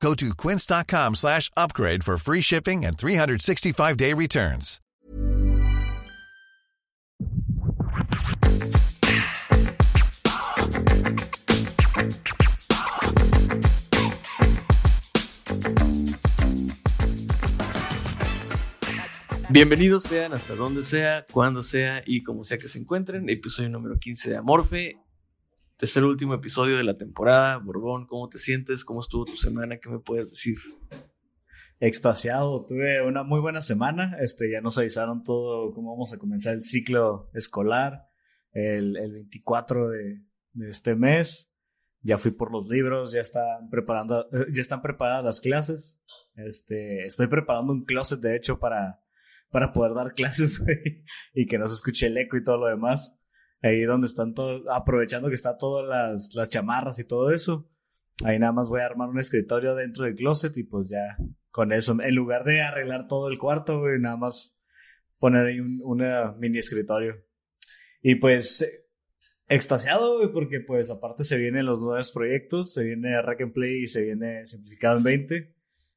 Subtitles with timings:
[0.00, 4.80] Go to quince.com slash upgrade for free shipping and 365-day returns.
[19.52, 23.28] Bienvenidos sean hasta donde sea, cuando sea y como sea que se encuentren.
[23.28, 24.96] Episodio número 15 de Amorfe.
[25.80, 27.56] Tercer último episodio de la temporada.
[27.56, 28.84] Borbón, ¿cómo te sientes?
[28.84, 29.78] ¿Cómo estuvo tu semana?
[29.78, 30.58] ¿Qué me puedes decir?
[31.78, 34.18] Extasiado, tuve una muy buena semana.
[34.20, 38.10] Este, ya nos avisaron todo cómo vamos a comenzar el ciclo escolar
[38.52, 41.50] el, el 24 de, de este mes.
[42.02, 45.98] Ya fui por los libros, ya están preparando, eh, ya están preparadas las clases.
[46.34, 49.02] Este, estoy preparando un closet, de hecho, para,
[49.50, 50.62] para poder dar clases
[51.32, 53.16] y que no se escuche el eco y todo lo demás.
[53.62, 57.68] Ahí donde están todos, aprovechando que está todas las, las chamarras y todo eso.
[58.24, 61.16] Ahí nada más voy a armar un escritorio dentro del closet y pues ya
[61.50, 64.56] con eso, en lugar de arreglar todo el cuarto, güey, nada más
[65.18, 67.16] poner ahí un una mini escritorio.
[68.02, 68.86] Y pues eh,
[69.48, 73.82] extasiado, güey, porque pues aparte se vienen los nuevos proyectos, se viene Rack and Play
[73.82, 75.54] y se viene Simplificado en 20.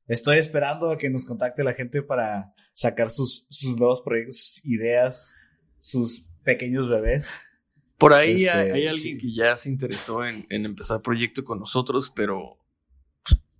[0.08, 4.66] Estoy esperando a que nos contacte la gente para sacar sus, sus nuevos proyectos, sus
[4.66, 5.34] ideas,
[5.80, 7.40] sus pequeños bebés.
[7.98, 9.18] Por ahí Este, hay, hay alguien sí.
[9.18, 12.58] que ya se interesó en, en empezar proyecto con nosotros, pero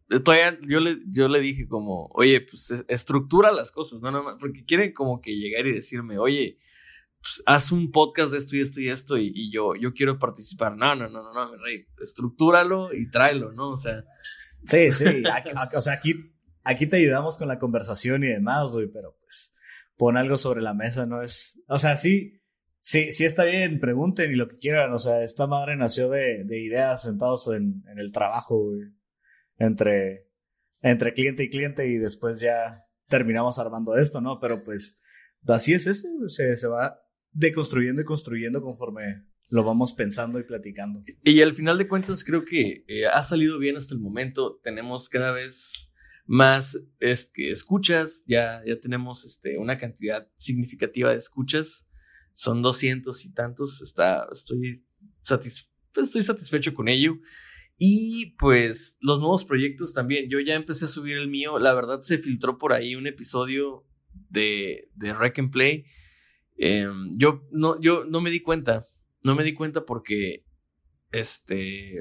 [0.08, 4.24] pues, todavía yo le, yo le dije como, oye, pues estructura las cosas, no, no,
[4.40, 6.58] porque quieren como que llegar y decirme, oye,
[7.22, 10.20] pues, haz un podcast de esto y esto y esto y, y yo, yo quiero
[10.20, 10.76] participar.
[10.76, 13.70] No, no, no, no, no, mi rey, estructúralo y tráelo, ¿no?
[13.70, 14.04] O sea,
[14.66, 16.16] Sí, sí, aquí- aquí- o sea, aquí,
[16.64, 19.54] aquí te ayudamos con la conversación y demás, güey, pero pues
[19.98, 22.42] pon algo sobre la mesa, no es, o sea, sí,
[22.84, 26.44] sí, sí está bien, pregunten y lo que quieran, o sea, esta madre nació de,
[26.44, 28.82] de ideas sentados en, el trabajo, güey,
[29.58, 30.28] entre,
[30.82, 32.70] entre cliente y cliente y después ya
[33.08, 34.40] terminamos armando esto, ¿no?
[34.40, 35.00] Pero pues
[35.48, 37.00] así es eso, se, se va
[37.32, 41.04] deconstruyendo y construyendo conforme lo vamos pensando y platicando.
[41.24, 44.60] Y al final de cuentas creo que eh, ha salido bien hasta el momento.
[44.64, 45.92] Tenemos cada vez
[46.26, 51.88] más es que escuchas, ya, ya tenemos este, una cantidad significativa de escuchas.
[52.34, 53.82] Son 200 y tantos.
[53.82, 54.84] Está, estoy,
[55.94, 57.18] pues, estoy satisfecho con ello.
[57.78, 60.30] Y pues los nuevos proyectos también.
[60.30, 61.60] Yo ya empecé a subir el mío.
[61.60, 63.86] La verdad se filtró por ahí un episodio
[64.30, 65.86] de, de Wreck and Play.
[66.58, 68.86] Em, yo, no, yo no me di cuenta.
[69.24, 70.46] No me di cuenta porque
[71.12, 72.00] este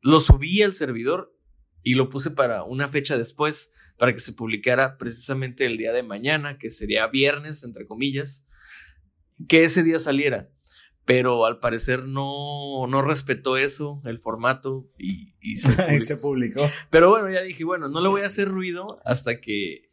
[0.00, 1.34] lo subí al servidor
[1.82, 6.02] y lo puse para una fecha después para que se publicara precisamente el día de
[6.02, 8.46] mañana, que sería viernes entre comillas,
[9.46, 10.48] que ese día saliera.
[11.04, 16.04] Pero al parecer no, no respetó eso, el formato, y, y se publicó.
[16.04, 16.70] se publicó.
[16.90, 19.90] Pero bueno, ya dije, bueno, no le voy a hacer ruido hasta que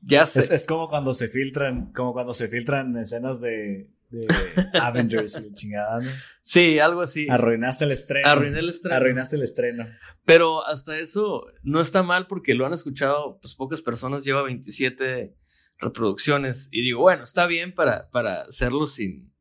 [0.00, 0.40] ya se...
[0.40, 4.26] Es, es como cuando se filtran, como cuando se filtran escenas de, de
[4.80, 6.10] Avengers y chingada, ¿no?
[6.42, 7.26] Sí, algo así.
[7.30, 8.28] Arruinaste el estreno.
[8.28, 8.96] Arruiné el estreno.
[8.96, 9.86] Arruinaste el estreno.
[10.24, 15.34] Pero hasta eso no está mal porque lo han escuchado pues pocas personas, lleva 27
[15.78, 19.32] reproducciones y digo, bueno, está bien para, para hacerlo sin,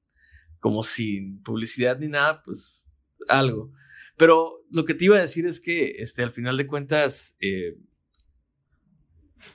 [0.60, 2.88] como sin publicidad ni nada, pues
[3.28, 3.72] algo.
[4.18, 7.78] Pero lo que te iba a decir es que este, al final de cuentas eh,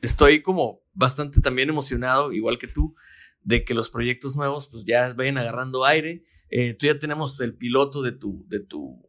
[0.03, 2.95] estoy como bastante también emocionado, igual que tú,
[3.43, 6.25] de que los proyectos nuevos pues ya vayan agarrando aire.
[6.51, 9.08] Eh, tú ya tenemos el piloto de tu, de tu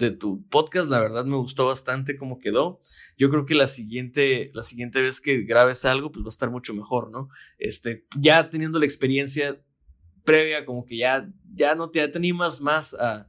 [0.00, 2.80] de tu podcast, la verdad me gustó bastante cómo quedó.
[3.18, 6.50] Yo creo que la siguiente, la siguiente vez que grabes algo, pues va a estar
[6.50, 7.28] mucho mejor, ¿no?
[7.58, 9.60] Este, ya teniendo la experiencia
[10.24, 13.28] previa, como que ya, ya no te, animas más a...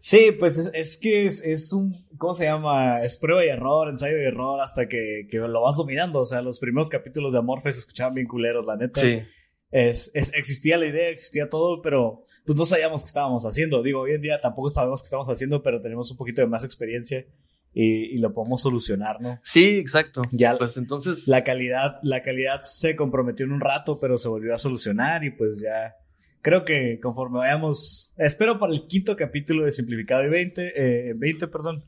[0.00, 3.02] Sí, pues es, que es, un, ¿cómo se llama?
[3.02, 6.20] Es prueba y error, ensayo y error hasta que, que lo vas dominando.
[6.20, 9.00] O sea, los primeros capítulos de Amorphis se escuchaban bien culeros, la neta.
[9.00, 9.20] Sí
[9.70, 13.82] es, existía la idea, existía todo, pero pues no sabíamos qué estábamos haciendo.
[13.82, 16.64] Digo, hoy en día tampoco sabemos qué estamos haciendo, pero tenemos un poquito de más
[16.64, 17.26] experiencia
[17.72, 19.38] y, lo podemos solucionar, ¿no?
[19.42, 20.22] Sí, exacto.
[20.32, 21.28] Ya, pues entonces...
[21.28, 25.30] La calidad, la calidad se comprometió en un rato, pero se volvió a solucionar y
[25.30, 25.94] pues ya...
[26.40, 30.72] Creo que conforme vayamos, espero para el quinto capítulo de Simplificado y 20,
[31.10, 31.84] eh, 20, perdón,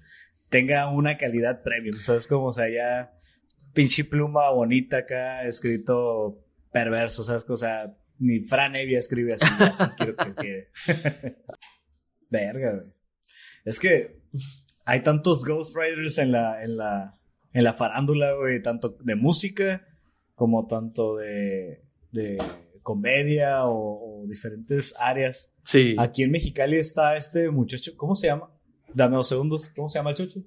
[0.48, 2.46] tenga una calidad premium, ¿sabes cómo?
[2.46, 3.12] O sea, ya
[3.72, 7.44] pinche pluma bonita acá, escrito perverso, ¿sabes?
[7.48, 10.70] O sea, ni Fran Evia escribe así, así quiero que quede.
[12.30, 12.94] Verga, güey.
[13.64, 14.20] Es que
[14.84, 17.20] hay tantos ghostwriters en la, en la,
[17.52, 19.86] en la farándula, güey, tanto de música
[20.34, 22.38] como tanto de, de
[22.82, 25.52] comedia o, diferentes áreas.
[25.64, 25.96] Sí.
[25.98, 28.50] Aquí en Mexicali está este muchacho, ¿cómo se llama?
[28.94, 30.40] Dame dos segundos, ¿cómo se llama el chocho?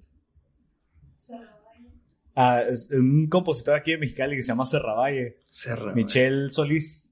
[2.36, 5.34] Ah, un compositor aquí en Mexicali que se llama Serravalle.
[5.52, 5.96] Serravalle.
[5.96, 7.12] Michel Solís.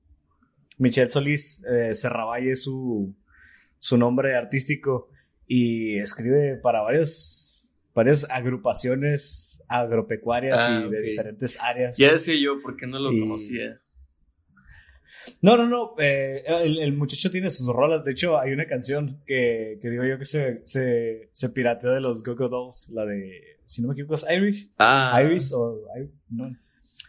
[0.77, 3.15] Michel Solís, eh, Serravalle es su,
[3.77, 5.09] su nombre artístico
[5.45, 11.97] y escribe para varias, varias agrupaciones agropecuarias y ah, de diferentes áreas.
[11.97, 13.79] Ya decía yo, porque no lo conocía.
[15.41, 15.93] No, no, no.
[15.99, 18.03] Eh, el, muchacho tiene sus rolas.
[18.03, 22.01] De hecho, hay una canción que, que digo yo que se, se, se pirateó de
[22.01, 24.71] los Go-Go Dolls, la de si no me equivoco, es Irish.
[24.77, 25.21] Ah.
[25.23, 25.81] Iris o.
[26.29, 26.55] No.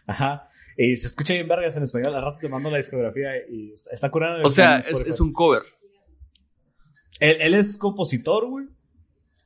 [0.05, 0.47] Ajá.
[0.77, 2.15] Y se escucha bien vergas en español.
[2.15, 4.41] Al rato te mando la discografía y está curada.
[4.43, 5.61] O sea, es, un cover.
[7.19, 8.67] Él, es compositor, güey.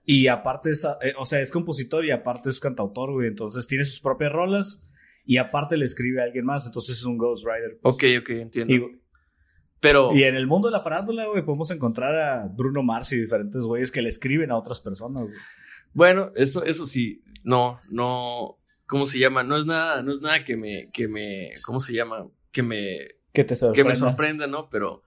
[0.06, 0.86] Y aparte es.
[1.02, 3.28] Eh, o sea, es compositor y aparte es cantautor, güey.
[3.28, 4.84] Entonces tiene sus propias rolas
[5.26, 6.66] y aparte le escribe a alguien más.
[6.66, 7.80] Entonces es un ghostwriter.
[7.82, 7.96] Pues.
[7.96, 8.74] Ok, ok, entiendo.
[8.74, 9.02] Y,
[9.80, 10.14] pero.
[10.16, 13.64] Y en el mundo de la farándula, güey, podemos encontrar a Bruno Mars y diferentes
[13.64, 15.36] güeyes que le escriben a otras personas, güey.
[15.94, 19.44] Bueno, eso, eso sí, no, no, ¿cómo se llama?
[19.44, 22.28] No es nada, no es nada que me, que me, ¿cómo se llama?
[22.52, 22.98] Que me,
[23.34, 23.76] que te sorprenda.
[23.76, 24.70] Que me sorprenda, ¿no?
[24.70, 25.04] Pero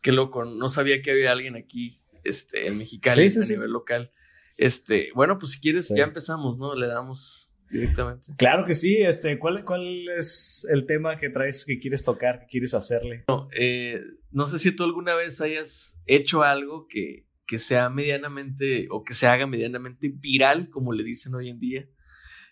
[0.00, 4.12] qué loco, no sabía que había alguien aquí, este, en Mexicali, a nivel local.
[4.56, 6.74] Este, bueno, pues si quieres, ya empezamos, ¿no?
[6.74, 8.32] Le damos directamente.
[8.36, 12.46] Claro que sí, este, ¿cuál, cuál es el tema que traes que quieres tocar, que
[12.46, 13.24] quieres hacerle?
[13.28, 18.86] No, eh, no sé si tú alguna vez hayas hecho algo que, que sea medianamente
[18.90, 21.88] o que se haga medianamente viral, como le dicen hoy en día.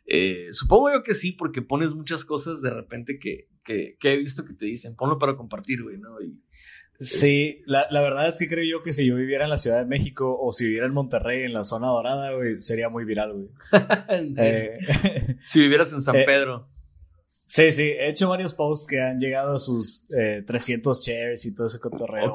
[0.07, 4.45] Eh, supongo yo que sí, porque pones muchas cosas de repente que, que, he visto
[4.45, 6.21] que te dicen, ponlo para compartir, güey, ¿no?
[6.21, 6.43] Y,
[6.99, 9.79] sí, la, la, verdad es que creo yo que si yo viviera en la Ciudad
[9.79, 13.33] de México o si viviera en Monterrey, en la zona dorada, güey, sería muy viral,
[13.33, 13.49] güey.
[14.39, 14.79] Eh,
[15.45, 16.69] si vivieras en San eh, Pedro.
[17.47, 20.07] Sí, sí, he hecho varios posts que han llegado a sus
[20.47, 22.33] 300 shares y todo ese cotorreo.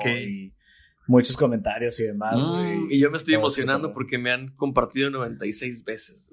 [1.08, 2.50] Muchos comentarios y demás.
[2.50, 6.30] Mm, y yo me estoy emocionando porque me han compartido 96 veces.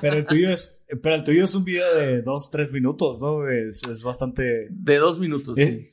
[0.00, 3.48] pero el tuyo es, pero el tuyo es un video de dos, tres minutos, ¿no?
[3.48, 4.68] Es, es bastante.
[4.70, 5.88] De dos minutos, sí.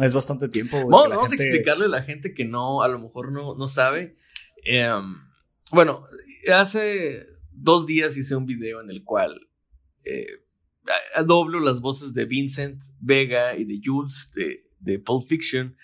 [0.00, 0.88] Es bastante tiempo.
[0.88, 4.14] vamos a explicarle a la gente que no, a lo mejor no, no sabe.
[4.64, 5.16] Em,
[5.72, 6.06] bueno,
[6.54, 9.48] hace dos días hice un video en el cual
[10.04, 10.26] eh,
[11.26, 15.76] doblo las voces de Vincent Vega y de Jules de, de Pulp Fiction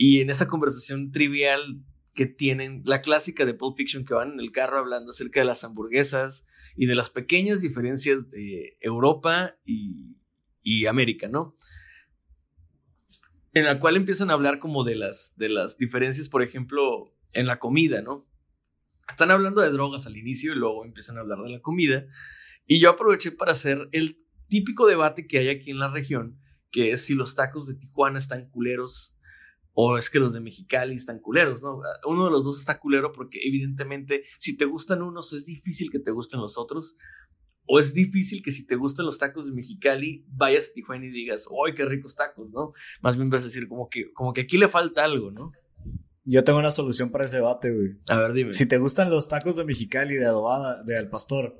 [0.00, 1.82] y en esa conversación trivial
[2.14, 5.46] que tienen, la clásica de Pulp Fiction que van en el carro hablando acerca de
[5.46, 10.16] las hamburguesas y de las pequeñas diferencias de Europa y,
[10.62, 11.56] y América, ¿no?
[13.54, 17.48] En la cual empiezan a hablar como de las, de las diferencias, por ejemplo, en
[17.48, 18.24] la comida, ¿no?
[19.08, 22.06] Están hablando de drogas al inicio y luego empiezan a hablar de la comida.
[22.68, 26.38] Y yo aproveché para hacer el típico debate que hay aquí en la región,
[26.70, 29.17] que es si los tacos de Tijuana están culeros
[29.80, 31.80] o es que los de Mexicali están culeros, ¿no?
[32.04, 36.00] Uno de los dos está culero porque evidentemente si te gustan unos es difícil que
[36.00, 36.96] te gusten los otros.
[37.64, 41.10] O es difícil que si te gustan los tacos de Mexicali, vayas a Tijuana y
[41.10, 42.52] digas, ¡ay, qué ricos tacos!
[42.52, 42.72] ¿no?
[43.02, 45.52] Más bien vas a decir como que, como que aquí le falta algo, ¿no?
[46.24, 47.90] Yo tengo una solución para ese debate, güey.
[48.08, 48.52] A ver, dime.
[48.54, 51.54] Si te gustan los tacos de Mexicali de adobada, de al pastor,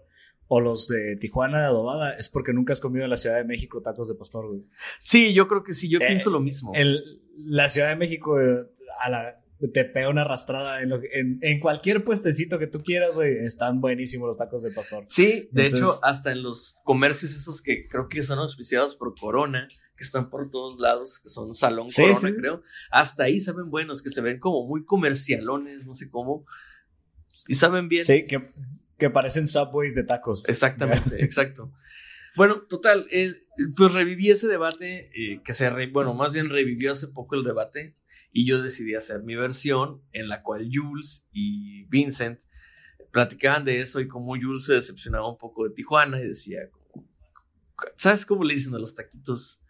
[0.49, 3.45] o los de Tijuana de adobada, es porque nunca has comido en la Ciudad de
[3.45, 4.65] México tacos de pastor, güey.
[4.99, 6.73] Sí, yo creo que sí, yo pienso eh, lo mismo.
[6.75, 7.03] El,
[7.37, 8.57] la Ciudad de México, eh,
[9.03, 9.41] a la
[9.73, 13.39] te pega una arrastrada en, lo en, en cualquier puestecito que tú quieras, güey.
[13.39, 15.05] Están buenísimos los tacos de pastor.
[15.09, 19.17] Sí, de Entonces- hecho, hasta en los comercios esos que creo que son auspiciados por
[19.19, 22.35] Corona, que están por todos lados, que son Salón Sí, Corona, sí.
[22.37, 22.63] creo,
[22.93, 26.47] hasta ahí saben buenos, que se ven como muy comercialones, no sé cómo,
[27.49, 28.05] y saben bien.
[28.05, 28.53] Sí, que,
[28.99, 30.49] que parecen subways de tacos.
[30.49, 31.73] Exactamente, exacto.
[32.37, 33.35] Bueno, total, eh,
[33.77, 37.43] pues reviví ese debate, eh, que se, re- bueno, más bien revivió hace poco el
[37.45, 37.97] debate,
[38.33, 42.41] y yo decidí hacer mi versión en la cual Jules y Vincent
[43.11, 47.09] platicaban de eso y como Jules se decepcionaba un poco de Tijuana y decía, como,
[47.97, 49.63] ¿sabes cómo le dicen a los taquitos,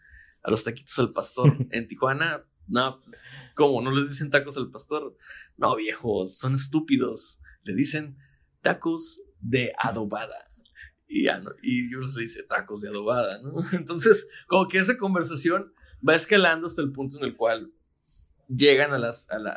[0.43, 2.45] a los taquitos al pastor en Tijuana?
[2.67, 3.81] No, pues, ¿cómo?
[3.81, 5.15] ¿No les dicen tacos al pastor?
[5.57, 7.39] No, viejos, son estúpidos.
[7.63, 8.17] Le dicen
[8.61, 10.35] tacos de adobada.
[11.07, 13.55] Y ya no, y Jules le dice tacos de adobada, ¿no?
[13.77, 15.73] Entonces, como que esa conversación
[16.07, 17.71] va escalando hasta el punto en el cual
[18.47, 19.51] llegan a las, a la-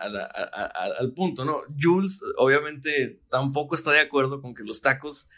[0.98, 1.58] al punto, ¿no?
[1.80, 5.28] Jules, obviamente, tampoco está de acuerdo con que los tacos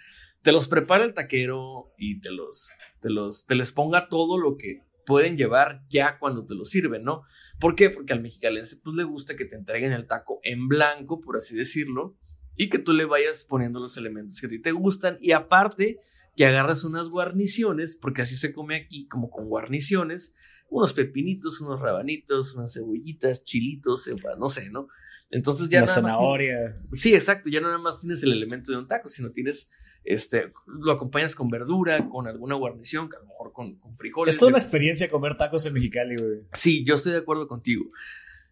[0.42, 4.56] te los prepara el taquero y te los, te los, te les ponga todo lo
[4.56, 7.22] que pueden llevar ya cuando te lo sirven, ¿no?
[7.60, 7.90] ¿Por qué?
[7.90, 11.56] Porque al mexicalense pues le gusta que te entreguen el taco en blanco, por así
[11.56, 12.16] decirlo,
[12.56, 15.98] y que tú le vayas poniendo los elementos que a ti te gustan y aparte
[16.36, 20.34] que agarras unas guarniciones, porque así se come aquí como con guarniciones,
[20.68, 24.08] unos pepinitos, unos rabanitos, unas cebollitas, chilitos,
[24.38, 24.88] no sé, ¿no?
[25.30, 26.80] Entonces ya La nada más tienes- zanahoria.
[26.92, 27.48] Sí, exacto.
[27.50, 29.70] Ya no nada más tienes el elemento de un taco, sino tienes,
[30.04, 34.34] este, lo acompañas con verdura, con alguna guarnición, que a lo mejor con, con frijoles.
[34.34, 36.40] Es toda una experiencia comer tacos en Mexicali, güey.
[36.52, 37.84] Sí, yo estoy de acuerdo contigo.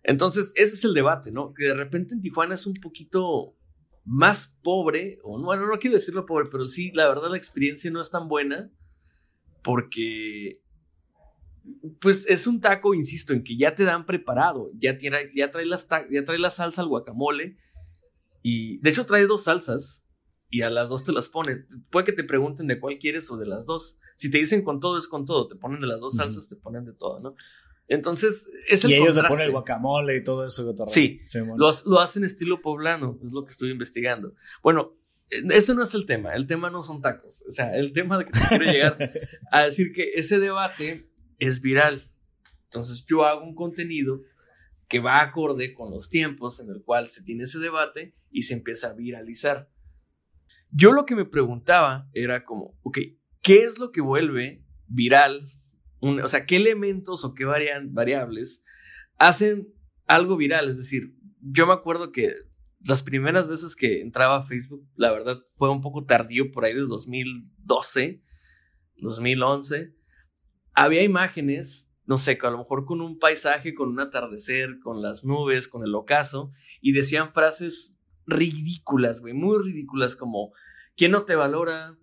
[0.03, 1.53] Entonces, ese es el debate, ¿no?
[1.55, 3.55] Que de repente en Tijuana es un poquito
[4.05, 7.91] más pobre, o no, bueno, no quiero decirlo pobre, pero sí, la verdad la experiencia
[7.91, 8.71] no es tan buena
[9.63, 10.61] porque,
[12.01, 15.67] pues es un taco, insisto, en que ya te dan preparado, ya, tiene, ya, trae
[15.67, 17.57] las ya trae la salsa al guacamole
[18.43, 20.03] y, de hecho, trae dos salsas
[20.51, 21.67] y a las dos te las ponen.
[21.91, 23.97] Puede que te pregunten de cuál quieres o de las dos.
[24.17, 25.49] Si te dicen con todo, es con todo.
[25.49, 27.35] Te ponen de las dos salsas, te ponen de todo, ¿no?
[27.93, 29.35] Entonces, es el Y ellos le contraste.
[29.35, 30.65] ponen el guacamole y todo eso.
[30.65, 30.93] cotorreo.
[30.93, 31.59] Sí, Simón.
[31.59, 34.35] Lo, lo hacen estilo poblano, es lo que estoy investigando.
[34.63, 34.97] Bueno,
[35.31, 37.45] eh, ese no es el tema, el tema no son tacos.
[37.47, 39.13] O sea, el tema de que te quiero llegar
[39.51, 42.03] a decir que ese debate es viral.
[42.65, 44.23] Entonces yo hago un contenido
[44.89, 48.55] que va acorde con los tiempos en el cual se tiene ese debate y se
[48.55, 49.69] empieza a viralizar.
[50.71, 52.99] Yo lo que me preguntaba era como, ok,
[53.43, 55.43] ¿qué es lo que vuelve viral?
[56.03, 58.65] O sea, ¿qué elementos o qué variables
[59.19, 59.73] hacen
[60.07, 60.69] algo viral?
[60.69, 62.35] Es decir, yo me acuerdo que
[62.85, 66.75] las primeras veces que entraba a Facebook, la verdad fue un poco tardío, por ahí
[66.75, 68.21] de 2012,
[68.97, 69.95] 2011.
[70.75, 75.25] Había imágenes, no sé, a lo mejor con un paisaje, con un atardecer, con las
[75.25, 80.53] nubes, con el ocaso, y decían frases ridículas, güey, muy ridículas, como,
[80.97, 81.97] ¿quién no te valora?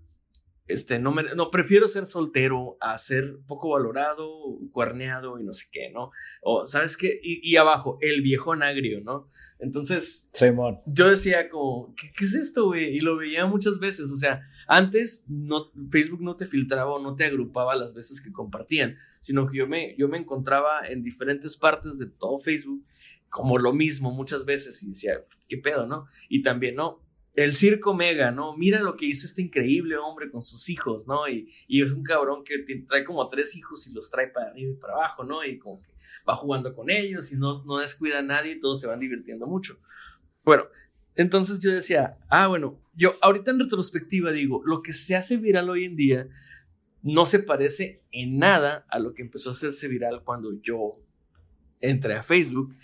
[0.69, 4.29] Este, no, me- no, prefiero ser soltero a ser poco valorado,
[4.71, 6.11] cuerneado y no sé qué, ¿no?
[6.43, 7.19] O, ¿sabes qué?
[7.23, 9.27] Y, y abajo, el viejón agrio, ¿no?
[9.57, 10.79] Entonces, Simón.
[10.85, 12.95] yo decía como, ¿qué, qué es esto, güey?
[12.95, 17.15] Y lo veía muchas veces, o sea, antes no, Facebook no te filtraba o no
[17.15, 21.57] te agrupaba las veces que compartían, sino que yo me, yo me encontraba en diferentes
[21.57, 22.85] partes de todo Facebook
[23.29, 25.13] como lo mismo muchas veces y decía,
[25.47, 26.05] ¿qué pedo, no?
[26.29, 27.03] Y también, ¿no?
[27.43, 28.57] El circo mega, ¿no?
[28.57, 31.27] Mira lo que hizo este increíble hombre con sus hijos, ¿no?
[31.29, 34.73] Y, y es un cabrón que trae como tres hijos y los trae para arriba
[34.73, 35.43] y para abajo, ¿no?
[35.45, 35.93] Y como que
[36.27, 39.47] va jugando con ellos y no, no descuida a nadie y todos se van divirtiendo
[39.47, 39.79] mucho.
[40.43, 40.65] Bueno,
[41.15, 45.69] entonces yo decía, ah, bueno, yo ahorita en retrospectiva digo, lo que se hace viral
[45.69, 46.27] hoy en día
[47.01, 50.89] no se parece en nada a lo que empezó a hacerse viral cuando yo
[51.79, 52.75] entré a Facebook.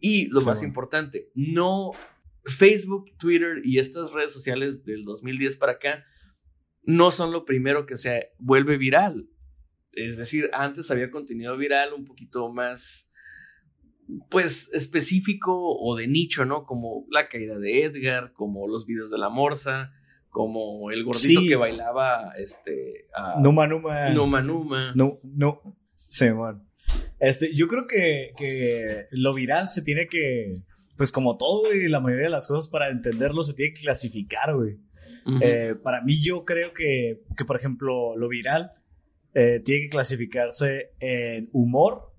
[0.00, 1.92] Y lo Sí, más importante, no
[2.44, 6.04] Facebook, Twitter y estas redes sociales del 2010 para acá
[6.82, 9.28] no son lo primero que se vuelve viral.
[9.92, 13.10] Es decir, antes había contenido viral un poquito más,
[14.30, 16.64] pues, específico o de nicho, ¿no?
[16.64, 19.92] Como la caída de Edgar, como los videos de la morsa,
[20.28, 21.48] como el gordito Sí.
[21.48, 23.08] que bailaba, este,
[23.40, 24.10] Numa Numa.
[24.10, 24.92] Numa Numa.
[24.94, 25.60] No, no.
[26.08, 26.66] Simón.
[27.18, 30.62] Este, yo creo que, que lo viral se tiene que.
[31.00, 34.54] Pues como todo, güey, la mayoría de las cosas para entenderlo se tiene que clasificar,
[34.54, 34.76] güey.
[35.40, 38.70] Eh, para mí yo creo que, que por ejemplo, lo viral
[39.32, 42.12] eh, tiene que clasificarse en humor,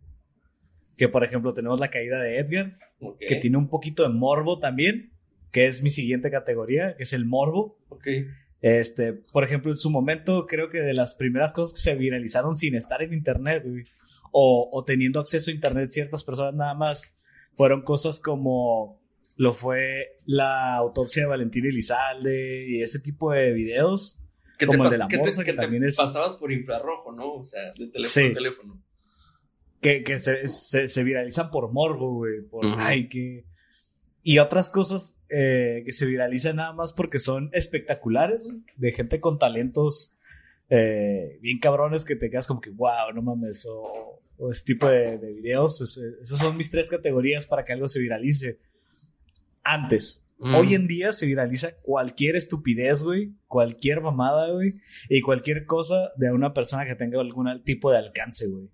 [0.98, 2.80] que por ejemplo tenemos la caída de Edgar,
[3.20, 5.12] que tiene un poquito de morbo también,
[5.52, 7.78] que es mi siguiente categoría, que es el morbo.
[7.90, 8.08] ok.
[8.62, 12.56] Este, por ejemplo, en su momento creo que de las primeras cosas que se viralizaron
[12.56, 13.86] sin estar en internet, güey,
[14.32, 17.12] o, o teniendo acceso a internet ciertas personas nada más,
[17.54, 19.00] fueron cosas como
[19.38, 24.18] lo fue la autopsia de Valentín Elizalde y ese tipo de videos.
[24.60, 26.36] Que como te, el de la que te- morsa, que que te también es- pasabas
[26.36, 27.34] por infrarrojo, ¿no?
[27.34, 28.22] O sea, de teléfono Sí.
[28.26, 28.82] a teléfono.
[29.82, 32.42] que, que se, se, se viralizan por morbo, güey.
[32.44, 32.76] Por, Ujú.
[32.78, 33.46] ay, que...
[34.22, 39.20] Y otras cosas eh, que se viralizan nada más porque son espectaculares, güey, de gente
[39.20, 40.14] con talentos
[40.70, 44.88] eh, bien cabrones que te quedas como que, wow, no mames, o, o ese tipo
[44.88, 45.80] de, de videos.
[45.82, 48.58] Es- esas son mis tres categorías para que algo se viralice.
[49.64, 50.26] Antes.
[50.40, 50.56] Mm.
[50.56, 54.74] Hoy en día se viraliza cualquier estupidez, güey, cualquier mamada, güey,
[55.08, 58.68] y cualquier cosa de una persona que tenga algún tipo de alcance, güey.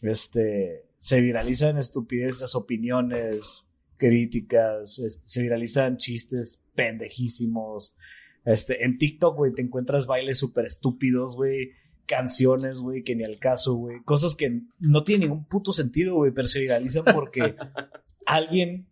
[0.00, 3.66] Este, se viralizan estupideces, opiniones,
[3.96, 7.96] críticas, este, se viralizan chistes pendejísimos.
[8.44, 11.70] Este, en TikTok, güey, te encuentras bailes súper estúpidos, güey,
[12.06, 16.32] canciones, güey, que ni al caso, güey, cosas que no tienen ningún puto sentido, güey,
[16.32, 17.54] pero se viralizan porque
[18.26, 18.88] alguien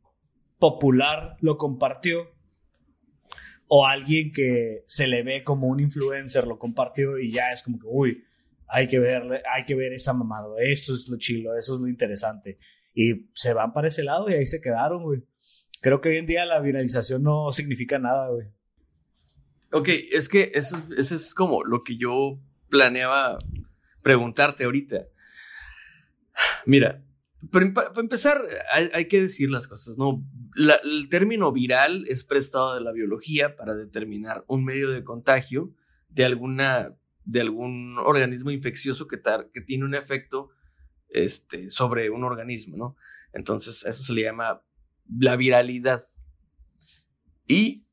[0.59, 2.31] popular lo compartió
[3.69, 7.79] o alguien que se le ve como un influencer lo compartió y ya es como
[7.79, 8.25] que, uy,
[8.69, 11.89] hay que verle, hay que ver esa mamada, eso es lo chilo, eso es lo
[11.89, 12.57] interesante.
[12.95, 15.23] Y se van para ese lado y ahí se quedaron, güey.
[15.81, 18.49] Creo que hoy en día la viralización no significa nada, güey.
[19.73, 22.41] Ok, es que eso, es- eso es como lo que yo
[22.71, 23.39] planeaba
[24.03, 25.07] preguntarte ahorita.
[26.67, 27.05] Mira,
[27.51, 28.41] para, empezar,
[28.73, 30.25] hay, que decir las cosas, ¿no?
[30.57, 35.75] El término viral es prestado de la biología para determinar un medio de contagio
[36.09, 39.21] de alguna de algún organismo infeccioso que
[39.65, 40.51] tiene un efecto
[41.11, 42.97] este, sobre un organismo, ¿no?
[43.33, 44.63] Entonces, eso se le llama
[45.19, 46.07] la viralidad.
[47.47, 47.87] Y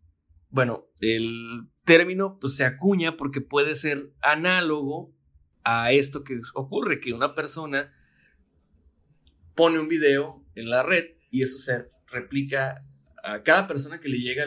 [0.49, 5.11] bueno, el término pues se acuña porque puede ser análogo
[5.63, 7.91] a esto que ocurre, que una persona
[9.55, 12.85] pone un video en la red y eso se replica
[13.23, 14.45] a cada persona que le llega,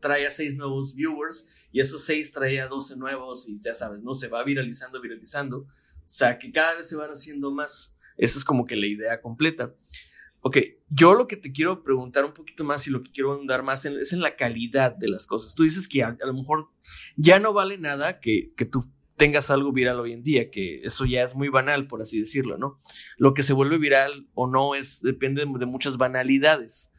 [0.00, 4.02] trae a seis nuevos viewers y esos seis trae a 12 nuevos y ya sabes,
[4.02, 5.58] no se va viralizando, viralizando.
[5.60, 5.68] O
[6.14, 7.96] sea, que cada vez se van haciendo más.
[8.18, 9.74] Esa es como que la idea completa.
[10.44, 13.62] Ok, yo lo que te quiero preguntar un poquito más y lo que quiero andar
[13.62, 15.54] más es en la calidad de las cosas.
[15.54, 16.68] Tú dices que a, a lo mejor
[17.16, 18.84] ya no vale nada que, que tú
[19.16, 22.58] tengas algo viral hoy en día, que eso ya es muy banal, por así decirlo,
[22.58, 22.80] ¿no?
[23.18, 26.90] Lo que se vuelve viral o no es depende de muchas banalidades.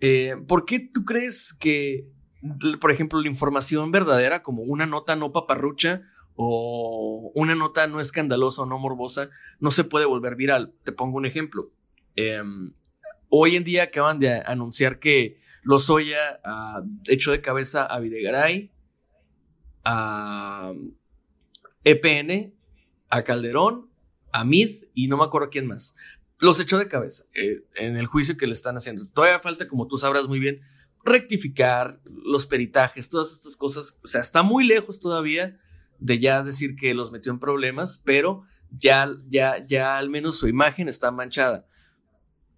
[0.00, 2.06] Eh, ¿Por qué tú crees que,
[2.82, 6.02] por ejemplo, la información verdadera, como una nota no paparrucha
[6.36, 10.74] o una nota no escandalosa o no morbosa, no se puede volver viral?
[10.84, 11.72] Te pongo un ejemplo.
[12.16, 12.42] Eh,
[13.28, 18.70] hoy en día acaban de anunciar que Lozoya ha hecho de cabeza a Videgaray,
[19.84, 20.72] a
[21.84, 22.54] EPN,
[23.10, 23.90] a Calderón,
[24.32, 25.94] a Mid y no me acuerdo quién más.
[26.38, 29.04] Los echó de cabeza eh, en el juicio que le están haciendo.
[29.06, 30.60] Todavía falta, como tú sabrás muy bien,
[31.04, 33.98] rectificar los peritajes, todas estas cosas.
[34.02, 35.58] O sea, está muy lejos todavía
[35.98, 40.48] de ya decir que los metió en problemas, pero ya, ya, ya al menos su
[40.48, 41.66] imagen está manchada.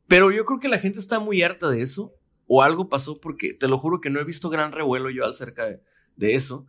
[0.09, 2.15] Pero yo creo que la gente está muy harta de eso,
[2.47, 5.67] o algo pasó, porque te lo juro que no he visto gran revuelo yo acerca
[5.67, 5.81] de,
[6.17, 6.67] de eso.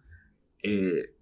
[0.63, 1.15] Eh,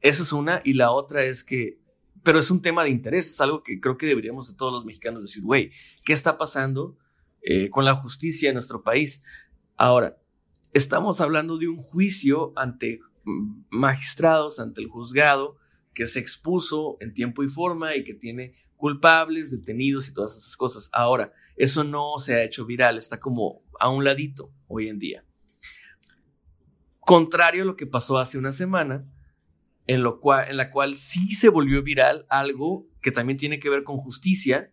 [0.00, 1.80] esa es una, y la otra es que,
[2.22, 4.84] pero es un tema de interés, es algo que creo que deberíamos de todos los
[4.84, 5.72] mexicanos decir, güey,
[6.04, 6.96] ¿qué está pasando
[7.42, 9.22] eh, con la justicia en nuestro país?
[9.76, 10.18] Ahora,
[10.72, 15.56] estamos hablando de un juicio ante mm, magistrados, ante el juzgado,
[15.96, 20.54] que se expuso en tiempo y forma y que tiene culpables, detenidos y todas esas
[20.54, 20.90] cosas.
[20.92, 25.24] Ahora, eso no se ha hecho viral, está como a un ladito hoy en día.
[27.00, 29.10] Contrario a lo que pasó hace una semana,
[29.86, 33.70] en, lo cual, en la cual sí se volvió viral algo que también tiene que
[33.70, 34.70] ver con justicia,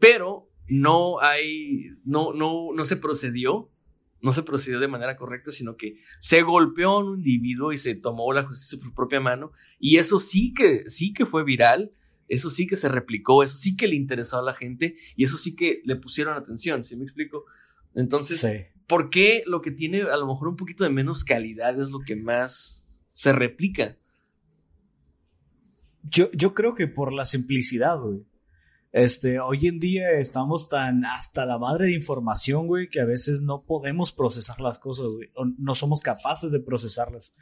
[0.00, 3.70] pero no hay, no, no, no se procedió,
[4.24, 7.94] no se procedió de manera correcta, sino que se golpeó a un individuo y se
[7.94, 11.90] tomó la justicia por propia mano, y eso sí que, sí que fue viral,
[12.26, 15.36] eso sí que se replicó, eso sí que le interesó a la gente, y eso
[15.36, 17.44] sí que le pusieron atención, ¿sí me explico?
[17.94, 18.64] Entonces, Sí.
[18.86, 22.00] ¿por qué lo que tiene a lo mejor un poquito de menos calidad es lo
[22.00, 23.98] que más se replica?
[26.02, 28.24] Yo, yo creo que por la simplicidad, güey.
[28.96, 33.42] Este, hoy en día estamos tan hasta la madre de información, güey, que a veces
[33.42, 35.30] no podemos procesar las cosas, güey.
[35.34, 37.34] O no somos capaces de procesarlas.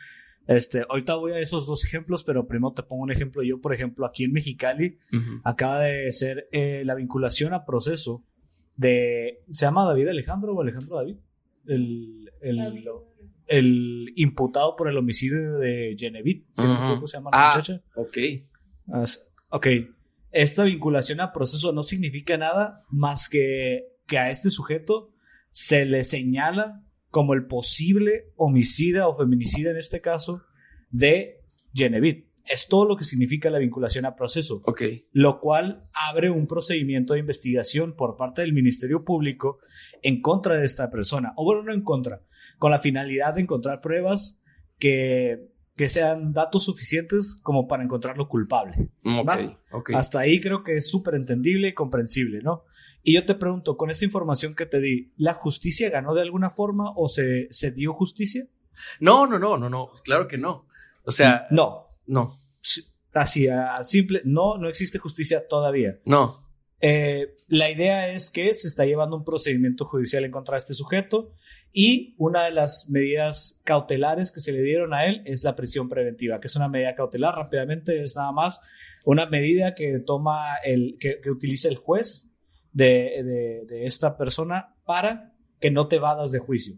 [0.46, 3.42] Este, ahorita voy a esos dos ejemplos, pero primero te pongo un ejemplo.
[3.42, 4.96] Yo, por ejemplo, aquí en Mexicali,
[5.44, 8.24] acaba de ser eh, la vinculación a proceso
[8.76, 9.40] de.
[9.50, 11.16] ¿Se llama David Alejandro o Alejandro David?
[11.66, 12.88] El, el,
[13.46, 16.46] el imputado por el homicidio de Genevieve.
[16.52, 17.82] ¿sí acuerdo ¿Cómo se llama la Ah, muchacha?
[17.94, 18.16] ok.
[18.94, 19.66] As- ok.
[20.32, 25.12] Esta vinculación a proceso no significa nada más que que a este sujeto
[25.50, 30.42] se le señala como el posible homicida o feminicida en este caso
[30.90, 31.40] de
[31.74, 32.28] Genevieve.
[32.44, 34.62] Es todo lo que significa la vinculación a proceso.
[34.64, 34.82] Ok.
[35.12, 39.60] Lo cual abre un procedimiento de investigación por parte del Ministerio Público
[40.02, 41.32] en contra de esta persona.
[41.36, 42.22] O bueno, no en contra,
[42.58, 44.40] con la finalidad de encontrar pruebas
[44.78, 48.90] que, que sean datos suficientes como para encontrarlo culpable.
[49.04, 49.30] Ok.
[49.72, 49.90] ok.
[49.94, 52.64] Hasta ahí creo que es súper entendible y comprensible, ¿no?
[53.02, 56.50] Y yo te pregunto, con esa información que te di, ¿la justicia ganó de alguna
[56.50, 58.46] forma o se, se dio justicia?
[59.00, 59.90] No, no, no, no, no.
[60.04, 60.66] Claro que no.
[61.04, 61.88] O sea, No.
[62.06, 62.36] no,
[63.14, 65.98] Así, a simple, no, no existe justicia todavía.
[66.04, 66.41] no.
[66.84, 70.74] Eh, la idea es que se está llevando un procedimiento judicial en contra de este
[70.74, 71.32] sujeto
[71.72, 75.88] y una de las medidas cautelares que se le dieron a él es la prisión
[75.88, 78.60] preventiva, que es una medida cautelar, rápidamente es nada más
[79.04, 82.28] una medida que toma el, que, que utiliza el juez
[82.72, 86.74] de, de- de esta persona para que no te vadas de juicio.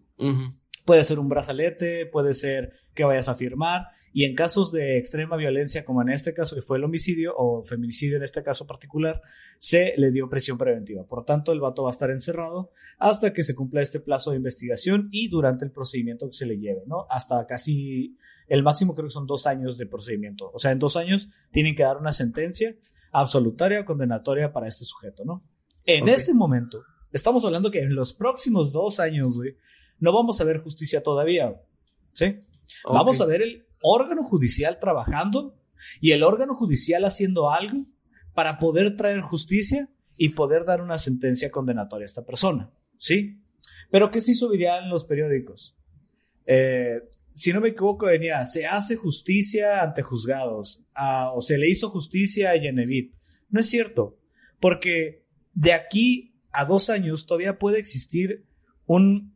[0.85, 3.87] Puede ser un brazalete, puede ser que vayas a firmar.
[4.17, 7.65] Y en casos de extrema violencia, como en este caso, que fue el homicidio o
[7.65, 9.21] feminicidio en este caso particular,
[9.59, 11.05] se le dio prisión preventiva.
[11.05, 14.37] Por tanto, el vato va a estar encerrado hasta que se cumpla este plazo de
[14.37, 17.07] investigación y durante el procedimiento que se le lleve, ¿no?
[17.11, 20.49] Hasta casi el máximo creo que son dos años de procedimiento.
[20.55, 22.77] O sea, en dos años tienen que dar una sentencia
[23.11, 25.43] absolutaria o condenatoria para este sujeto, ¿no?
[25.87, 26.11] En Ok.
[26.11, 29.57] ese momento, estamos hablando que en los próximos dos años, güey,
[29.99, 31.61] no vamos a ver justicia todavía.
[32.13, 32.39] ¿sí?
[32.85, 35.61] Vamos a ver el órgano judicial trabajando
[36.01, 37.87] y el órgano judicial haciendo algo
[38.33, 43.43] para poder traer justicia y poder dar una sentencia condenatoria a esta persona, ¿sí?
[43.91, 45.77] Pero ¿qué se hizo viral en los periódicos?
[46.47, 47.03] Eh,
[47.35, 51.91] si no me equivoco, venía, se hace justicia ante juzgados, ah, o se le hizo
[51.91, 53.13] justicia a Genevieve.
[53.51, 54.19] No es cierto,
[54.61, 58.47] porque de aquí a dos años todavía puede existir
[58.87, 59.34] un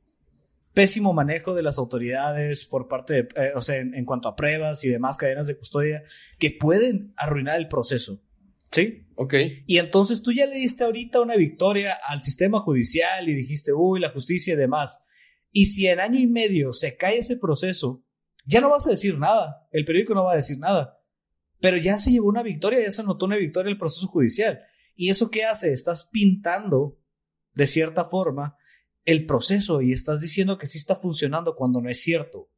[0.78, 4.36] pésimo manejo de las autoridades por parte de, eh, o sea, en, en cuanto a
[4.36, 6.04] pruebas y demás cadenas de custodia
[6.38, 8.22] que pueden arruinar el proceso,
[8.70, 9.08] ¿sí?
[9.16, 9.34] Ok.
[9.66, 13.98] Y entonces tú ya le diste ahorita una victoria al sistema judicial y dijiste, uy,
[13.98, 15.00] la justicia y demás.
[15.50, 18.04] Y si en año y medio se cae ese proceso,
[18.46, 19.66] ya no vas a decir nada.
[19.72, 21.00] El periódico no va a decir nada.
[21.58, 24.60] Pero ya se llevó una victoria, ya se anotó una victoria el proceso judicial.
[24.94, 25.72] ¿Y eso qué hace?
[25.72, 27.00] Estás pintando,
[27.54, 28.58] de cierta forma,
[29.11, 32.51] el proceso y estás diciendo que sí está funcionando cuando no es cierto.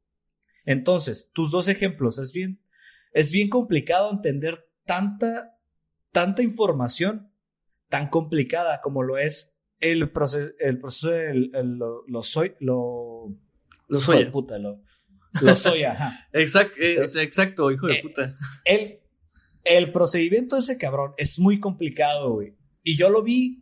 [0.65, 2.61] Entonces, tus dos ejemplos, es bien,
[3.13, 5.57] es bien complicado entender tanta,
[6.11, 7.31] tanta información
[7.89, 13.35] tan complicada como lo es el proceso, el proceso el- lo, lo soy, lo,
[13.89, 14.25] Lo hijo soy.
[14.27, 14.83] puta, lo,
[15.41, 16.29] lo soy, ajá.
[16.33, 18.37] Exacto, exacto, hijo de Eh, puta.
[18.65, 19.01] El,
[19.65, 22.55] el procedimiento de ese cabrón es muy complicado, güey.
[22.83, 23.60] Y yo lo vi,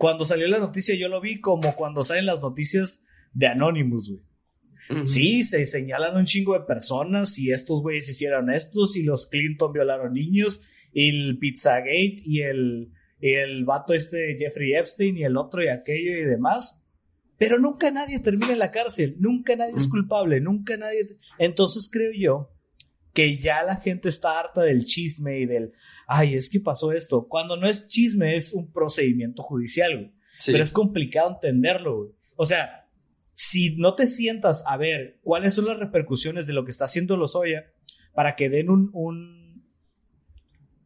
[0.00, 3.02] cuando salió la noticia, yo lo vi como cuando salen las noticias
[3.34, 5.04] de Anonymous, güey.
[5.04, 9.74] Sí, se señalan un chingo de personas y estos güeyes hicieron estos y los Clinton
[9.74, 10.62] violaron niños
[10.94, 15.68] y el Pizzagate y el, y el vato este Jeffrey Epstein y el otro y
[15.68, 16.82] aquello y demás.
[17.36, 21.10] Pero nunca nadie termina en la cárcel, nunca nadie es culpable, nunca nadie...
[21.36, 22.50] Entonces creo yo
[23.20, 25.72] que ya la gente está harta del chisme y del,
[26.06, 27.28] ay, es que pasó esto.
[27.28, 30.12] Cuando no es chisme, es un procedimiento judicial, güey.
[30.38, 30.52] Sí.
[30.52, 32.10] Pero es complicado entenderlo, güey.
[32.36, 32.88] O sea,
[33.34, 37.18] si no te sientas a ver cuáles son las repercusiones de lo que está haciendo
[37.18, 37.66] Lozoya
[38.14, 39.66] para que den un, un,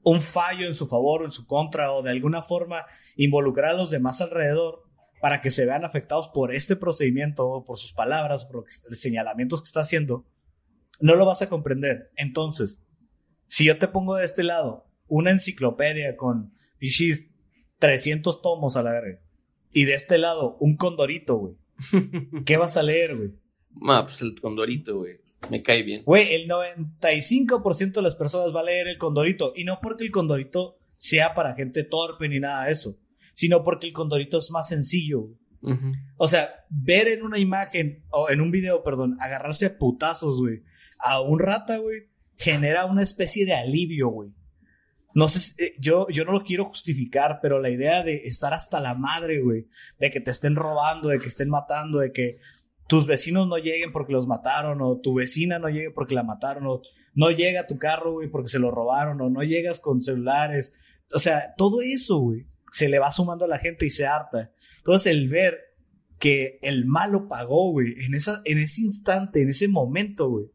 [0.03, 3.79] un fallo en su favor o en su contra o de alguna forma involucrar a
[3.79, 4.83] los demás alrededor
[5.21, 9.63] para que se vean afectados por este procedimiento o por sus palabras, por los señalamientos
[9.63, 10.27] que está haciendo,
[11.05, 12.11] no lo vas a comprender.
[12.17, 12.83] Entonces,
[13.47, 17.31] si yo te pongo de este lado una enciclopedia con pichis
[17.79, 19.21] 300 tomos a la verga
[19.71, 21.57] y de este lado un condorito, güey,
[22.47, 23.33] ¿qué vas a leer, güey?
[23.87, 25.21] Ah, pues el condorito, güey.
[25.51, 26.05] Me cae bien.
[26.07, 29.53] Güey, el 95% de las personas va a leer el condorito.
[29.55, 32.97] Y no porque el condorito sea para gente torpe ni nada de eso,
[33.35, 35.21] sino porque el condorito es más sencillo.
[35.21, 35.37] güey.
[36.17, 40.63] O sea, ver en una imagen, o en un video, perdón, agarrarse a putazos, güey,
[40.99, 44.31] a un rata, güey, genera una especie de alivio, güey.
[45.15, 48.81] No sé, eh, yo, yo no lo quiero justificar, pero la idea de estar hasta
[48.81, 52.39] la madre, güey, de que te estén robando, de que estén matando, de que
[52.89, 56.67] tus vecinos no lleguen porque los mataron, o tu vecina no llegue porque la mataron,
[56.67, 56.83] o
[57.15, 60.73] no llega tu carro, güey, porque se lo robaron, o no llegas con celulares.
[61.13, 64.53] O sea, todo eso, güey, se le va sumando a la gente y se harta.
[64.79, 65.61] Entonces, el ver
[66.19, 70.47] que el malo pagó, güey, en, esa, en ese instante, en ese momento, güey,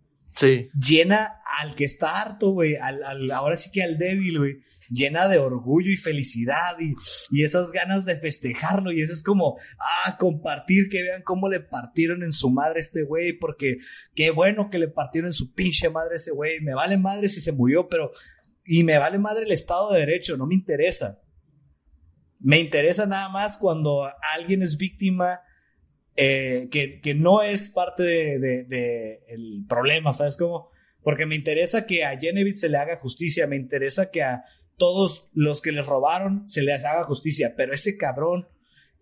[0.73, 4.57] Llena al que está harto, güey, al, al- ahora sí que al débil, güey,
[4.89, 6.93] llena de orgullo y felicidad y,
[7.31, 8.91] y esas ganas de festejarlo.
[8.91, 13.03] Y eso es como, ah, compartir, que vean cómo le partieron en su madre este
[13.03, 13.77] güey, porque
[14.15, 17.41] qué bueno que le partieron en su pinche madre ese güey, me vale madre si
[17.41, 18.11] se murió, pero,
[18.65, 21.19] y me vale madre el Estado de Derecho, no me interesa.
[22.39, 25.41] Me interesa nada más cuando alguien es víctima
[26.19, 30.69] eh, que, no es parte de, de- de el problema, ¿sabes cómo?
[31.01, 34.43] Porque me interesa que a Genevieve se le haga justicia, me interesa que a
[34.77, 38.47] todos los que les robaron se les haga justicia, pero ese cabrón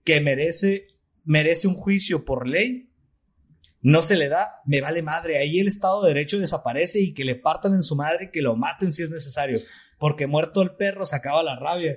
[0.04, 0.88] que merece,
[1.24, 2.90] merece un juicio por ley,
[3.82, 7.26] no se le da, me vale madre, ahí el Estado de Derecho desaparece y que
[7.26, 9.60] le partan en su madre y que lo maten si es necesario,
[10.00, 11.96] porque muerto el perro se acaba la rabia.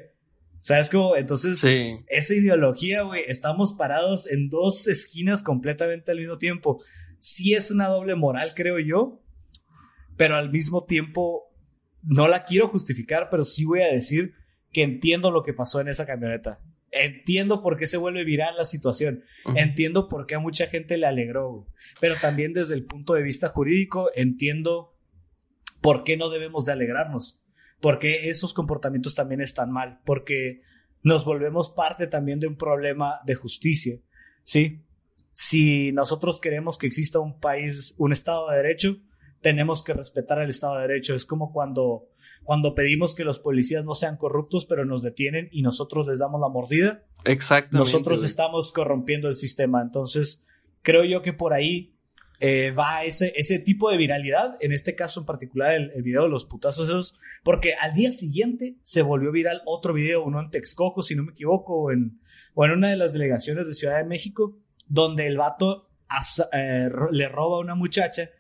[0.61, 1.17] ¿Sabes cómo?
[1.17, 1.97] Entonces, Sí.
[2.09, 6.83] esa ideología, güey, estamos parados en dos esquinas completamente al mismo tiempo.
[7.19, 9.23] Sí es una doble moral, creo yo,
[10.17, 11.45] pero al mismo tiempo
[12.03, 14.35] no la quiero justificar, pero sí voy a decir
[14.73, 16.61] que entiendo lo que pasó en esa camioneta.
[16.93, 19.23] Entiendo por qué se vuelve viral la situación.
[19.55, 21.51] Entiendo por qué a mucha gente le alegró.
[21.53, 21.67] güey.
[22.01, 24.97] Pero también desde el punto de vista jurídico entiendo
[25.81, 27.40] por qué no debemos de alegrarnos.
[27.81, 30.01] Porque esos comportamientos también están mal.
[30.05, 30.63] Porque
[31.03, 33.99] nos volvemos parte también de un problema de justicia.
[34.43, 34.83] ¿Sí?
[35.33, 38.99] Si nosotros queremos que exista un país, un Estado de Derecho,
[39.41, 41.15] tenemos que respetar el Estado de Derecho.
[41.15, 42.09] Es como cuando,
[42.45, 46.41] cuando pedimos que los policías no sean corruptos, pero nos detienen y nosotros les damos
[46.41, 47.79] la mordida Exactamente.
[47.79, 49.83] nosotros estamos corrompiendo el sistema.
[49.83, 50.45] Entonces,
[50.83, 51.95] creo yo que por ahí
[52.41, 54.57] eh, va ese, ese tipo de viralidad.
[54.61, 58.11] En este caso en particular, el, el video de los putazos esos, porque al día
[58.11, 62.21] siguiente se volvió viral otro video, uno en Texcoco, si no me equivoco, o en,
[62.55, 66.89] o en una de las delegaciones de Ciudad de México, donde el vato asa- eh,
[67.13, 68.31] le roba a una muchacha.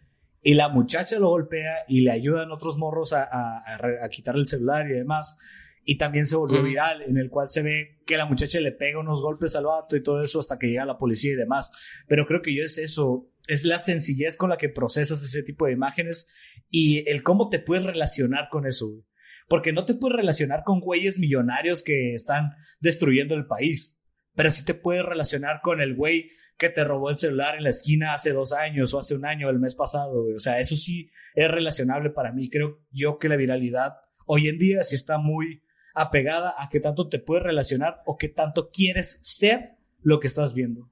[0.43, 3.63] Y la muchacha lo golpea y le ayudan otros morros a, a,
[4.03, 5.37] a quitarle el celular y demás
[5.85, 9.01] y también se volvió viral en el cual se ve que la muchacha le pega
[9.01, 11.73] unos golpes al vato y todo eso hasta que llega la policía y demás.
[12.07, 15.67] Pero creo que yo es eso, es la sencillez con la que procesas ese tipo
[15.67, 16.29] de imágenes
[16.69, 19.05] y el cómo te puedes relacionar con eso, güey.
[19.49, 23.99] Porque no te puedes relacionar con güeyes millonarios que están destruyendo el país,
[24.35, 27.71] pero sí te puedes relacionar con el güey que te robó el celular en la
[27.71, 30.27] esquina hace dos años o hace un año, el mes pasado.
[30.37, 32.49] O sea, eso sí es relacionable para mí.
[32.49, 33.95] Creo yo que la viralidad
[34.27, 35.63] hoy en día sí está muy
[35.95, 40.55] apegada a qué tanto te puedes relacionar o qué tanto quieres ser lo que estás
[40.55, 40.89] viendo.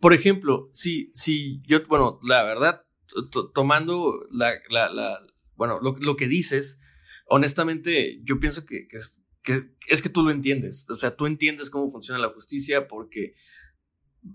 [0.00, 5.20] Por ejemplo, si, si yo, bueno, la verdad, to- to- tomando la, la,
[5.56, 6.78] bueno, lo, lo que dices,
[7.26, 10.86] honestamente, yo pienso que, que es, que es que tú lo entiendes.
[10.90, 13.34] O sea, tú entiendes cómo funciona la justicia porque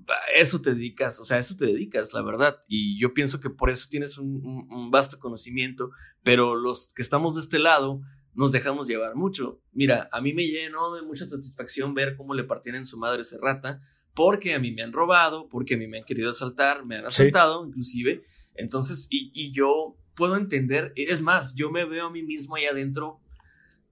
[0.07, 2.57] a eso te dedicas, o sea, a eso te dedicas, la verdad.
[2.67, 5.89] Y yo pienso que por eso tienes un, un- un vasto conocimiento,
[6.23, 8.01] pero los que estamos de este lado
[8.35, 9.61] nos dejamos llevar mucho.
[9.71, 13.23] Mira, a mí me llenó de mucha satisfacción ver cómo le partían en su madre
[13.23, 13.81] ese rata,
[14.13, 17.01] porque a mí me han robado, porque a mí me han querido asaltar, me han
[17.03, 17.07] Sí.
[17.23, 18.23] asaltado inclusive.
[18.55, 22.65] Entonces, y, y yo puedo entender, es más, yo me veo a mí mismo ahí
[22.65, 23.19] adentro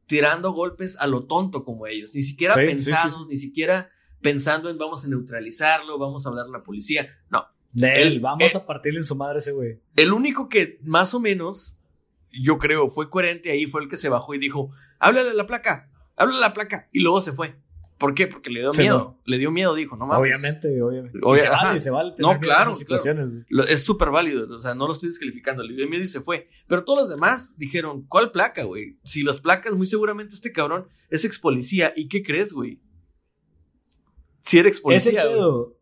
[0.05, 3.21] tirando golpes a lo tonto como ellos, ni siquiera Sí, pensados, sí.
[3.29, 3.89] ni siquiera
[4.21, 7.07] pensando en vamos a neutralizarlo, vamos a hablar a la policía.
[7.29, 9.79] No, De él, El- vamos eh, a partirle en su madre ese güey.
[9.95, 11.77] el único que más o menos,
[12.31, 15.45] yo creo, fue coherente ahí fue el que se bajó y dijo, háblale a la
[15.45, 17.55] placa, háblale a la placa, y luego se fue.
[17.97, 18.27] ¿Por qué?
[18.27, 20.21] Porque le dio miedo, le dio miedo, dijo, no mames.
[20.21, 21.17] Obviamente, obviamente.
[21.23, 22.09] Obvia- y se vale, se vale.
[22.19, 23.31] No, tener claro, esas situaciones.
[23.69, 26.47] es súper válido, o sea, no lo estoy descalificando, le dio miedo y se fue.
[26.67, 28.99] Pero todos los demás dijeron, ¿cuál placa, güey?
[29.03, 31.91] Si las placas, muy seguramente este cabrón es ex policía.
[31.95, 32.79] ¿Y qué crees, güey?
[34.41, 35.33] Si era ex Es el policía, güey.
[35.35, 35.77] pedo.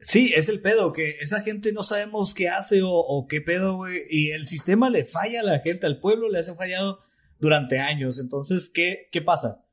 [0.00, 3.76] Sí, es el pedo, que esa gente no sabemos qué hace o, o qué pedo,
[3.76, 4.00] güey.
[4.10, 7.00] Y el sistema le falla a la gente, al pueblo le hace fallado
[7.40, 8.20] durante años.
[8.20, 9.64] Entonces, ¿qué, qué pasa?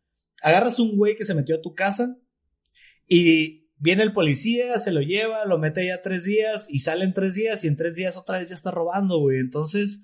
[0.42, 2.18] Agarras un güey que se metió a tu casa
[3.08, 7.14] y viene el policía, se lo lleva, lo mete ya tres días y sale en
[7.14, 9.40] tres días y en tres días otra vez ya está robando, güey.
[9.40, 10.02] Entonces,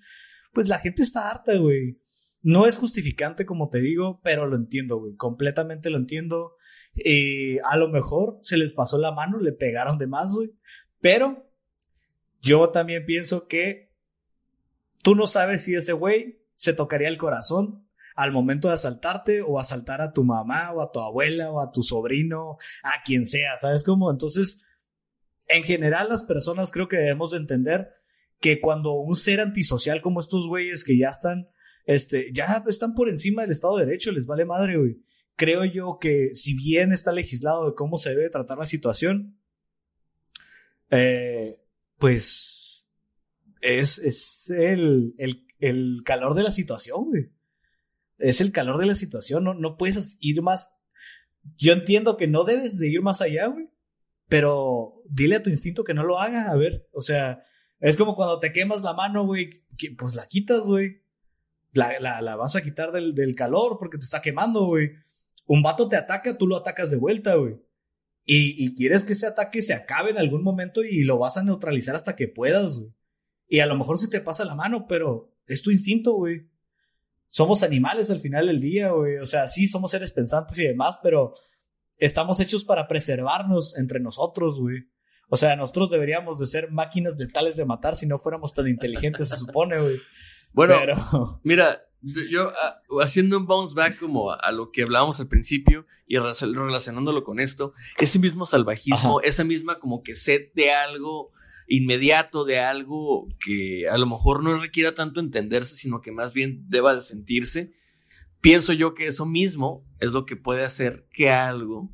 [0.53, 1.99] pues la gente está harta, güey.
[2.43, 5.15] No es justificante, como te digo, pero lo entiendo, güey.
[5.15, 6.55] Completamente lo entiendo.
[6.95, 10.51] Eh, a lo mejor se les pasó la mano, le pegaron de más, güey.
[10.99, 11.51] Pero
[12.41, 13.93] yo también pienso que
[15.03, 17.87] tú no sabes si ese güey se tocaría el corazón
[18.21, 21.71] al momento de asaltarte o asaltar a tu mamá o a tu abuela o a
[21.71, 24.11] tu sobrino, a quien sea, ¿sabes cómo?
[24.11, 24.61] Entonces,
[25.47, 27.89] en general las personas creo que debemos de entender
[28.39, 31.49] que cuando un ser antisocial como estos güeyes que ya están,
[31.85, 35.01] este, ya están por encima del Estado de Derecho, les vale madre, güey.
[35.35, 39.39] Creo yo que si bien está legislado de cómo se debe tratar la situación,
[40.91, 41.57] eh,
[41.97, 42.85] pues
[43.61, 47.31] es, es el, el, el calor de la situación, güey.
[48.21, 50.77] Es el calor de la situación, no, no puedes ir más.
[51.55, 53.69] Yo entiendo que no debes de ir más allá, güey.
[54.27, 57.43] Pero dile a tu instinto que no lo haga, a ver, o sea,
[57.81, 59.49] es como cuando te quemas la mano, güey,
[59.97, 61.01] pues la quitas, güey.
[61.73, 64.91] La, la, vas a quitar del, del calor porque te está quemando, güey.
[65.47, 67.55] Un vato te ataca, tú lo atacas de vuelta, güey.
[68.23, 71.43] Y, y, quieres que ese ataque se acabe en algún momento y lo vas a
[71.43, 72.93] neutralizar hasta que puedas, güey.
[73.47, 76.50] Y a lo mejor se te pasa la mano, pero es tu instinto, güey.
[77.31, 79.15] Somos animales al final del día, güey.
[79.15, 81.33] O sea, sí, somos seres pensantes y demás, pero
[81.97, 84.89] estamos hechos para preservarnos entre nosotros, güey.
[85.29, 89.29] O sea, nosotros deberíamos de ser máquinas letales de matar si no fuéramos tan inteligentes,
[89.29, 89.97] se supone, güey.
[90.51, 90.75] Bueno,
[91.43, 96.17] mira, yo ah, haciendo un bounce back como a, lo que hablábamos al principio y
[96.17, 101.31] relacionándolo con esto, ese mismo salvajismo, esa misma como que sed de algo
[101.71, 106.65] inmediato de algo que a lo mejor no requiera tanto entenderse, sino que más bien
[106.67, 107.71] deba de sentirse,
[108.41, 111.89] pienso yo que eso mismo es lo que puede hacer que algo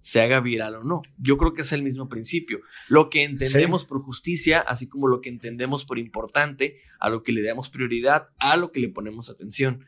[0.00, 1.02] se haga viral o no.
[1.18, 2.62] Yo creo que es el mismo principio.
[2.88, 7.30] Lo que entendemos por justicia, así como lo que entendemos por importante, a lo que
[7.30, 9.84] le damos prioridad, a lo que le ponemos atención.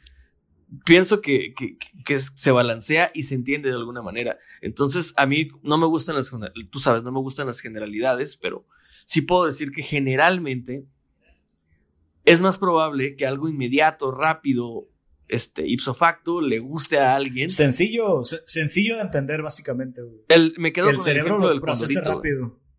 [0.84, 4.38] Pienso que, que, que se balancea y se entiende de alguna manera.
[4.60, 6.30] Entonces, a mí no me gustan las,
[6.70, 8.64] tú sabes, no me gustan las generalidades, pero
[9.04, 10.86] sí puedo decir que generalmente
[12.24, 14.88] es más probable que algo inmediato, rápido,
[15.28, 17.50] este, ipso facto, le guste a alguien.
[17.50, 20.00] Sencillo, sencillo de entender, básicamente.
[20.28, 22.22] El, me quedo con el ejemplo del Condorito.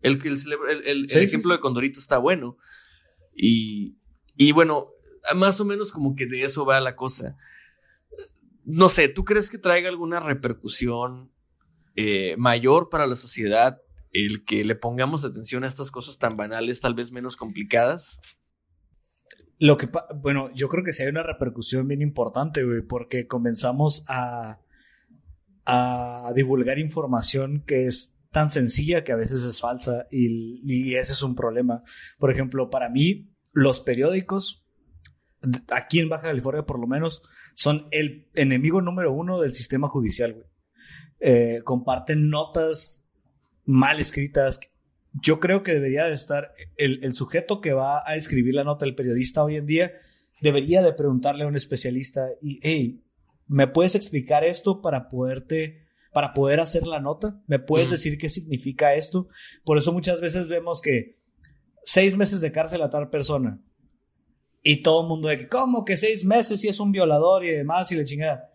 [0.01, 2.57] El, el, el ejemplo de Condorito está bueno.
[3.35, 3.97] Y,
[4.37, 4.89] y bueno,
[5.35, 7.37] más o menos como que de eso va la cosa.
[8.63, 11.31] No sé, ¿tú crees que traiga alguna repercusión
[11.95, 13.81] eh, mayor para la sociedad
[14.15, 18.19] el que le pongamos atención a estas cosas tan banales, tal vez menos complicadas?
[19.57, 24.03] Lo que, bueno, yo creo que sí hay una repercusión bien importante, güey, porque comenzamos
[24.07, 24.59] a,
[25.65, 31.13] a divulgar información que es tan sencilla que a veces es falsa y, y ese
[31.13, 31.83] es un problema.
[32.19, 34.65] Por ejemplo, para mí, los periódicos,
[35.69, 37.21] aquí en Baja California por lo menos,
[37.53, 40.47] son el enemigo número uno del sistema judicial, güey.
[41.21, 43.04] Eh, comparten notas
[43.65, 44.59] mal escritas.
[45.13, 48.95] Yo creo que debería de estar el, sujeto que va a escribir la nota, el
[48.95, 49.93] periodista hoy en día,
[50.41, 53.03] debería de preguntarle a un especialista y, hey,
[53.47, 57.41] ¿me puedes explicar esto para poderte, para poder hacer la nota?
[57.47, 59.29] ¿Me puedes decir qué significa esto?
[59.63, 61.17] Por eso muchas veces vemos que
[61.83, 63.61] seis meses de cárcel a tal persona
[64.67, 67.51] y todo el mundo de que, ¿cómo que seis meses si es un violador y
[67.51, 68.51] demás y la chingada?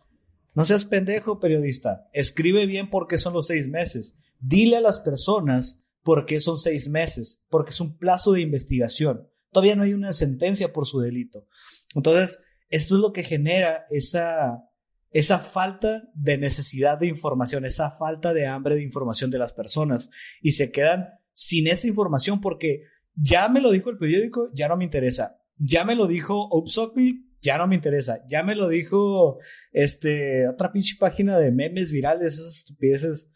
[0.54, 2.08] No seas pendejo, periodista.
[2.12, 4.16] Escribe bien por qué son los seis meses.
[4.40, 9.28] Dile a las personas por qué son seis meses, porque es un plazo de investigación.
[9.52, 11.46] Todavía no hay una sentencia por su delito.
[11.94, 14.64] Entonces, esto es lo que genera esa,
[15.10, 20.10] esa falta de necesidad de información, esa falta de hambre de información de las personas
[20.40, 24.76] y se quedan sin esa información porque ya me lo dijo el periódico, ya no
[24.76, 25.36] me interesa.
[25.56, 28.20] Ya me lo dijo Upsockel, ya no me interesa.
[28.28, 29.38] Ya me lo dijo
[29.72, 33.30] este otra pinche página de memes virales, esas estupideces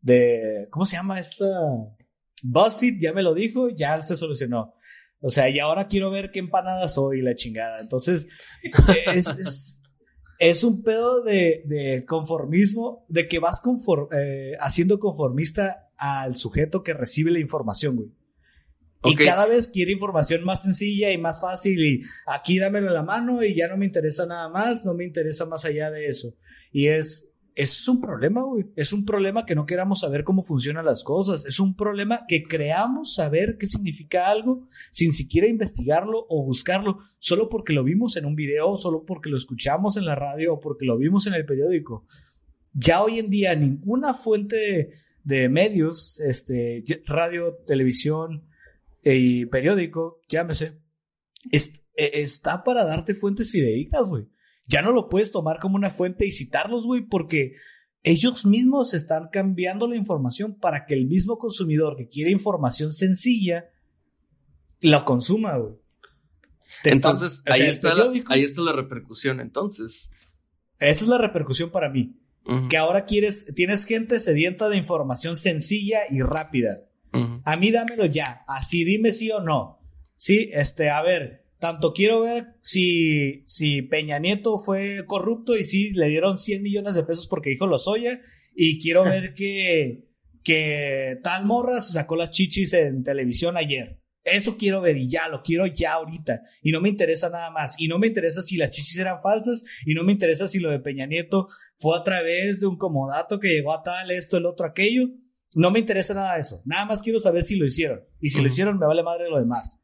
[0.00, 1.46] de, ¿cómo se llama esta?
[2.42, 4.74] BuzzFeed ya me lo dijo, ya se solucionó.
[5.20, 7.78] O sea, y ahora quiero ver qué empanada soy, la chingada.
[7.80, 8.28] Entonces,
[9.14, 9.80] es,
[10.38, 13.60] es, un pedo de, de, conformismo, de que vas
[14.12, 18.10] eh, haciendo conformista al sujeto que recibe la información, güey.
[19.04, 23.02] Y cada vez quiere información más sencilla y más fácil y aquí dámelo en la
[23.04, 26.34] mano y ya no me interesa nada más, no me interesa más allá de eso.
[26.72, 28.66] Y es, es un problema, güey.
[28.76, 31.44] Es un problema que no queramos saber cómo funcionan las cosas.
[31.44, 37.48] Es un problema que creamos saber qué significa algo sin siquiera investigarlo o buscarlo, solo
[37.48, 40.86] porque lo vimos en un video, solo porque lo escuchamos en la radio o porque
[40.86, 42.06] lo vimos en el periódico.
[42.74, 44.92] Ya hoy en día ninguna fuente
[45.24, 48.44] de medios, este, radio, televisión
[49.02, 50.78] y periódico, llámese,
[51.50, 51.60] e,
[51.96, 54.28] está para darte fuentes fidedignas, güey
[54.68, 57.54] ya no lo puedes tomar como una fuente y citarlos, güey, porque
[58.02, 63.70] ellos mismos están cambiando la información para que el mismo consumidor que quiere información sencilla
[64.80, 65.74] la consuma, güey.
[66.84, 70.10] Entonces, ahí, está la, ahí está la repercusión, entonces.
[70.78, 72.14] Esa es la repercusión para mí.
[72.70, 76.84] Que ahora quieres, tienes gente sedienta de información sencilla y rápida.
[77.44, 78.44] A mí dámelo ya.
[78.46, 79.80] Así dime sí o no.
[80.16, 85.90] Sí, este, a ver, tanto quiero ver si, si Peña Nieto fue corrupto y si
[85.90, 88.20] le dieron 100 millones de pesos porque dijo lo soya.
[88.54, 90.08] Y quiero ver que,
[90.44, 94.00] que tal morra se sacó las chichis en televisión ayer.
[94.24, 96.42] Eso quiero ver y ya, lo quiero ya ahorita.
[96.62, 97.80] Y no me interesa nada más.
[97.80, 99.64] Y no me interesa si las chichis eran falsas.
[99.86, 103.40] Y no me interesa si lo de Peña Nieto fue a través de un comodato
[103.40, 105.08] que llegó a tal, esto, el otro, aquello.
[105.54, 106.62] No me interesa nada de eso.
[106.66, 108.02] Nada más quiero saber si lo hicieron.
[108.20, 109.80] Y si lo hicieron, me vale madre lo demás.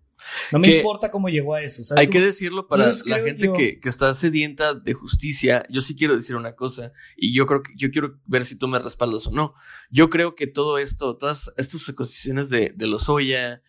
[0.52, 1.82] No me importa cómo llegó a eso.
[1.96, 5.64] Hay que decirlo para la gente que, que, está sedienta de justicia.
[5.68, 8.68] Yo sí quiero decir una cosa y yo creo que yo quiero ver si tú
[8.68, 9.54] me respaldas o no.
[9.90, 13.62] Yo creo que todo esto, todas estas acusaciones de, de los Oya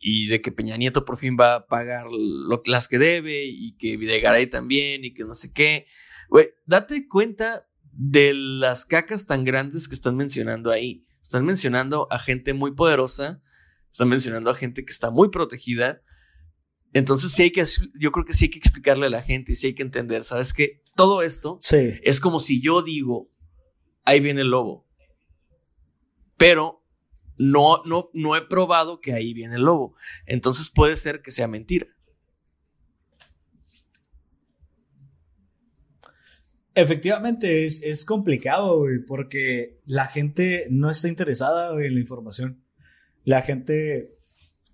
[0.00, 3.72] y de que Peña Nieto por fin va a pagar lo, las que debe y
[3.76, 5.86] que Videgaray también y que no sé qué.
[6.28, 11.04] Güey, date cuenta de las cacas tan grandes que están mencionando ahí.
[11.22, 13.42] Están mencionando a gente muy poderosa
[13.98, 16.00] están mencionando a gente que está muy protegida.
[16.92, 17.64] Entonces sí hay que,
[17.98, 20.22] yo creo que sí hay que explicarle a la gente y sí hay que entender,
[20.22, 20.82] ¿sabes qué?
[20.94, 23.28] Todo esto es como si yo digo,
[24.04, 24.86] ahí viene el lobo.
[26.36, 26.84] Pero
[27.38, 29.96] no, no, no he probado que ahí viene el lobo.
[30.26, 31.88] Entonces puede ser que sea mentira.
[36.72, 42.62] Efectivamente, es, es complicado, porque la gente no está interesada en la información
[43.28, 44.16] la gente,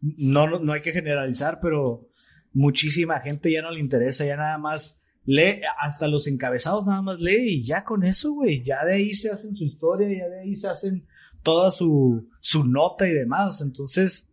[0.00, 2.08] no, no hay que generalizar, pero
[2.52, 7.18] muchísima gente ya no le interesa, ya nada más lee, hasta los encabezados nada más
[7.18, 10.42] lee y ya con eso, güey, ya de ahí se hacen su historia, ya de
[10.42, 11.04] ahí se hacen
[11.42, 13.60] toda su, su nota y demás.
[13.60, 14.28] Entonces,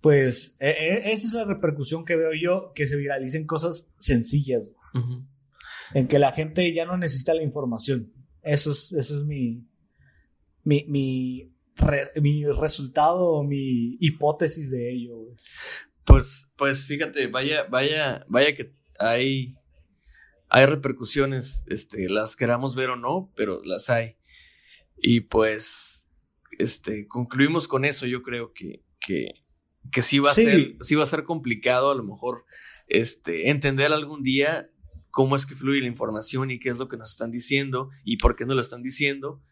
[0.00, 4.70] pues, e, e, esa es la repercusión que veo yo, que se viralicen cosas sencillas,
[5.92, 8.12] en que la gente ya no necesita la información.
[8.42, 9.66] Eso es, eso es mi,
[10.62, 11.52] mi, mi
[12.20, 15.36] mi resultado o mi hipótesis de ello,
[16.04, 19.56] Pues, pues fíjate, vaya, vaya, vaya que hay,
[20.48, 24.16] hay repercusiones, este, las queramos ver o no, pero las hay.
[24.96, 26.06] Y pues,
[26.58, 28.06] este, concluimos con eso.
[28.06, 29.32] Yo creo que, que,
[29.90, 32.44] que sí va a ser, sí va a ser complicado a lo mejor,
[32.86, 34.70] este, entender algún día
[35.10, 38.16] cómo es que fluye la información y qué es lo que nos están diciendo y
[38.18, 39.42] por qué no lo están diciendo.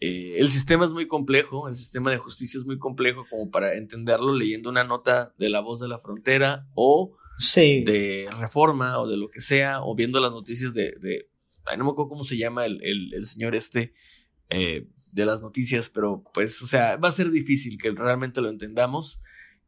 [0.00, 3.74] Eh, el sistema es muy complejo, el sistema de justicia es muy complejo como para
[3.74, 7.16] entenderlo leyendo una nota de La Voz de la Frontera o
[7.84, 11.28] de Reforma o de lo que sea, o viendo las noticias de, de
[11.76, 13.94] no me acuerdo cómo se llama el, el, señor este
[14.50, 18.50] eh, de las noticias, pero pues, o sea, va a ser difícil que realmente lo
[18.50, 19.20] entendamos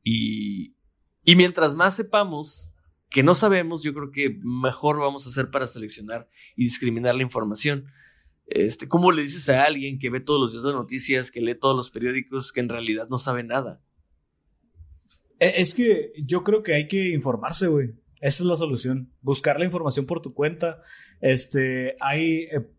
[0.02, 0.76] y,
[1.24, 2.72] y mientras más sepamos
[3.10, 7.22] que no sabemos, yo creo que mejor vamos a hacer para seleccionar y discriminar la
[7.22, 7.86] información.
[8.47, 11.59] Este, ¿Cómo le dices a alguien que ve todos los días de noticias, que lee
[11.59, 13.82] todos los periódicos, que en realidad no sabe nada?
[15.40, 17.94] E, es que yo creo que hay que informarse, güey.
[18.20, 19.12] Esa es la solución.
[19.20, 20.80] Buscar la información por tu cuenta.
[21.20, 22.70] Este, hay, eh,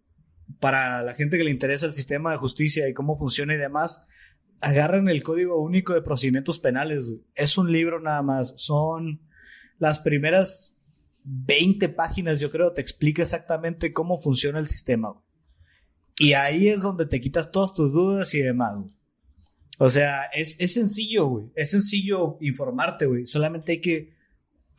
[0.60, 4.06] para la gente que le interesa el sistema de justicia y cómo funciona y demás,
[4.62, 7.14] agarren el Código Único de Procedimientos Penales.
[7.36, 8.54] Es un libro nada más.
[8.58, 9.22] Son
[9.80, 10.76] las primeras
[11.24, 15.14] 20 páginas, yo creo, te explica exactamente cómo funciona el sistema.
[16.20, 18.76] Y ahí es donde te quitas todas tus dudas y demás,
[19.80, 21.46] O sea, es, es sencillo, güey.
[21.56, 23.26] Es sencillo informarte, güey.
[23.26, 24.14] Solamente hay que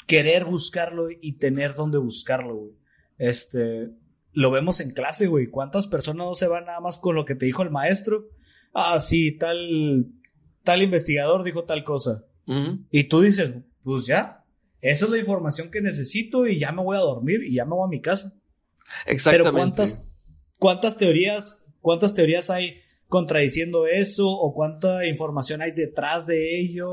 [0.06, 2.72] querer buscarlo y tener dónde buscarlo, güey.
[3.18, 3.90] Este,
[4.32, 5.46] lo vemos en clase, güey.
[5.48, 8.28] ¿Cuántas personas no se van nada más con lo que te dijo el maestro?
[8.72, 10.06] Ah, sí, tal,
[10.62, 12.24] tal investigador dijo tal cosa.
[12.90, 14.42] Y tú dices, pues ya,
[14.80, 17.72] esa es la información que necesito y ya me voy a dormir y ya me
[17.72, 18.32] voy a mi casa.
[19.04, 19.44] Exactamente.
[19.44, 20.07] Pero ¿cuántas,
[20.58, 26.86] ¿Cuántas teorías, cuántas teorías hay contradiciendo eso o cuánta información hay detrás de ello?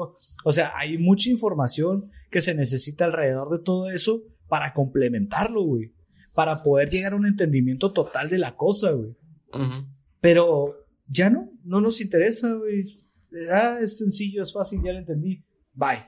[0.44, 5.94] O sea, hay mucha información que se necesita alrededor de todo eso para complementarlo, güey.
[6.34, 9.16] Para poder llegar a un entendimiento total de la cosa, güey.
[10.20, 10.76] Pero
[11.08, 13.04] ya no, no nos interesa, güey.
[13.52, 15.44] Ah, es sencillo, es fácil, ya lo entendí.
[15.74, 16.08] Bye.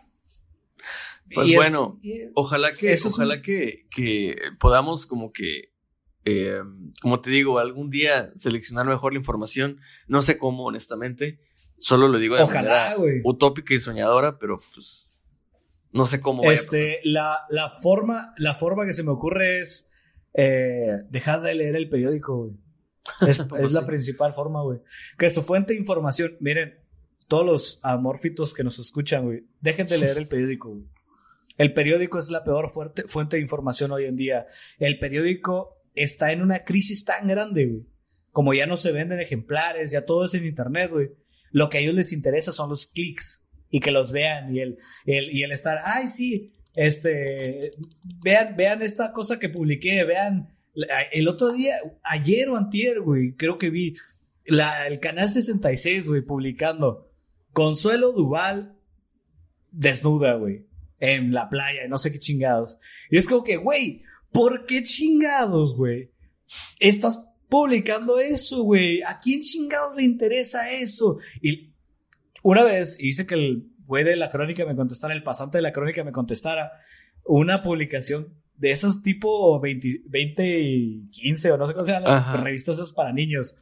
[1.34, 2.00] Pues bueno,
[2.36, 5.74] ojalá que, ojalá que, que podamos como que
[6.30, 6.62] eh,
[7.02, 9.80] como te digo, algún día seleccionar mejor la información.
[10.08, 11.40] No sé cómo, honestamente.
[11.80, 15.08] Solo lo digo de manera utópica y soñadora, pero pues
[15.94, 16.52] no sé cómo.
[16.52, 19.90] este, La, la, forma, la forma que se me ocurre es
[20.34, 22.52] eh, dejar de leer el periódico, güey.
[23.26, 24.80] Es, pues la principal forma, güey.
[25.18, 26.78] Que su fuente de información, miren,
[27.30, 30.84] todos los amorfitos que nos escuchan, güey, dejen de leer el periódico, güey.
[31.58, 34.46] El periódico es la peor fuente de información hoy en día.
[34.78, 37.86] El periódico está en una crisis tan grande, güey.
[38.32, 41.10] Como ya no se venden ejemplares, ya todo es en internet, güey.
[41.52, 44.78] Lo que a ellos les interesa son los clics y que los vean y el,
[45.06, 47.72] y el estar, ay, sí, este,
[48.24, 50.56] vean, vean esta cosa que publiqué, vean,
[51.12, 53.96] el otro día, ayer o antier, güey, creo que vi
[54.46, 57.12] la, el canal 66, güey, publicando
[57.52, 58.78] Consuelo Duval
[59.72, 60.68] desnuda, güey,
[61.00, 62.78] en la playa, no sé qué chingados.
[63.10, 66.12] Y es como que, güey, ¿por qué chingados, güey?
[66.80, 69.02] Estás publicando eso, güey.
[69.02, 71.18] ¿A quién chingados le interesa eso?
[71.42, 71.74] Y
[72.44, 75.72] una vez hice que el güey de la crónica me contestara, el pasante de la
[75.72, 76.72] crónica me contestara
[77.26, 82.44] una publicación de esos tipo 20, 20 y 15 o no sé cómo se llaman,
[82.44, 83.56] revistas esas para niños,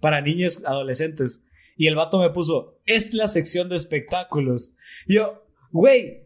[0.00, 1.42] para niños adolescentes.
[1.76, 4.74] Y el vato me puso, es la sección de espectáculos.
[5.06, 6.25] Y yo, güey,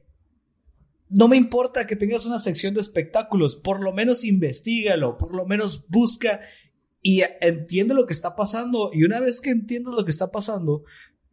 [1.11, 5.45] no me importa que tengas una sección de espectáculos, por lo menos investigalo, por lo
[5.45, 6.41] menos busca
[7.03, 8.91] y entiende lo que está pasando.
[8.93, 10.85] Y una vez que entiendes lo que está pasando,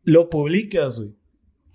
[0.04, 1.16] lo publicas, güey.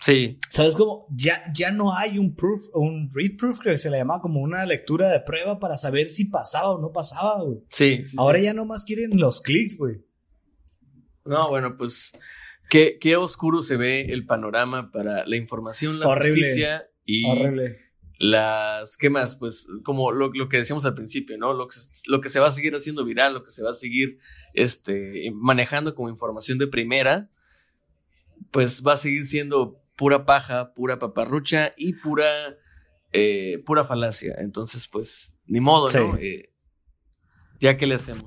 [0.00, 0.40] Sí.
[0.50, 1.06] ¿Sabes cómo?
[1.14, 4.40] Ya, ya no hay un proof, un read proof, creo que se le llama como
[4.40, 7.60] una lectura de prueba para saber si pasaba o no pasaba, güey.
[7.70, 10.04] Sí, Ahora ya no más quieren los clics, güey.
[11.24, 12.10] No, bueno, pues
[12.68, 17.76] qué, qué oscuro se ve el panorama para la información, la justicia y Horrible.
[18.22, 19.34] Las, ¿qué más?
[19.34, 21.52] Pues como lo, que decíamos al principio, ¿no?
[21.54, 21.74] Lo que,
[22.06, 24.20] lo que se va a seguir haciendo viral, lo que se va a seguir
[24.54, 27.28] este, manejando como información de primera,
[28.52, 32.56] pues va a seguir siendo pura paja, pura paparrucha y pura,
[33.12, 34.36] eh, pura falacia.
[34.38, 36.16] Entonces, pues, ni modo, ¿no?
[36.18, 36.52] Eh,
[37.58, 38.24] ya que le hacemos.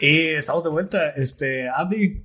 [0.00, 1.10] Y estamos de vuelta.
[1.10, 2.24] Este, Andy,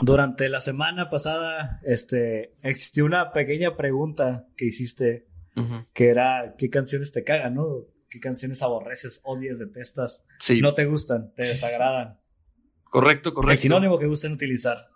[0.00, 5.26] durante la semana pasada, este, existió una pequeña pregunta que hiciste
[5.92, 7.84] que era qué canciones te cagan, ¿no?
[8.08, 10.24] ¿Qué canciones aborreces, odias, detestas?
[10.38, 10.60] Sí.
[10.60, 12.18] No te gustan, te desagradan.
[12.84, 13.52] Correcto, correcto.
[13.52, 14.88] El sinónimo que gustan utilizar.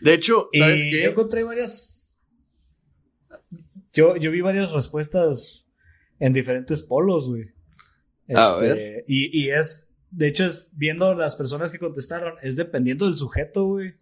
[0.00, 1.02] De hecho, ¿sabes qué?
[1.02, 2.12] Yo encontré varias.
[3.92, 5.68] Yo, yo vi varias respuestas
[6.18, 7.42] en diferentes polos, güey.
[8.34, 9.04] A este, ver.
[9.06, 13.66] Y, y es, de hecho, es viendo las personas que contestaron, es dependiendo del sujeto,
[13.66, 13.94] güey.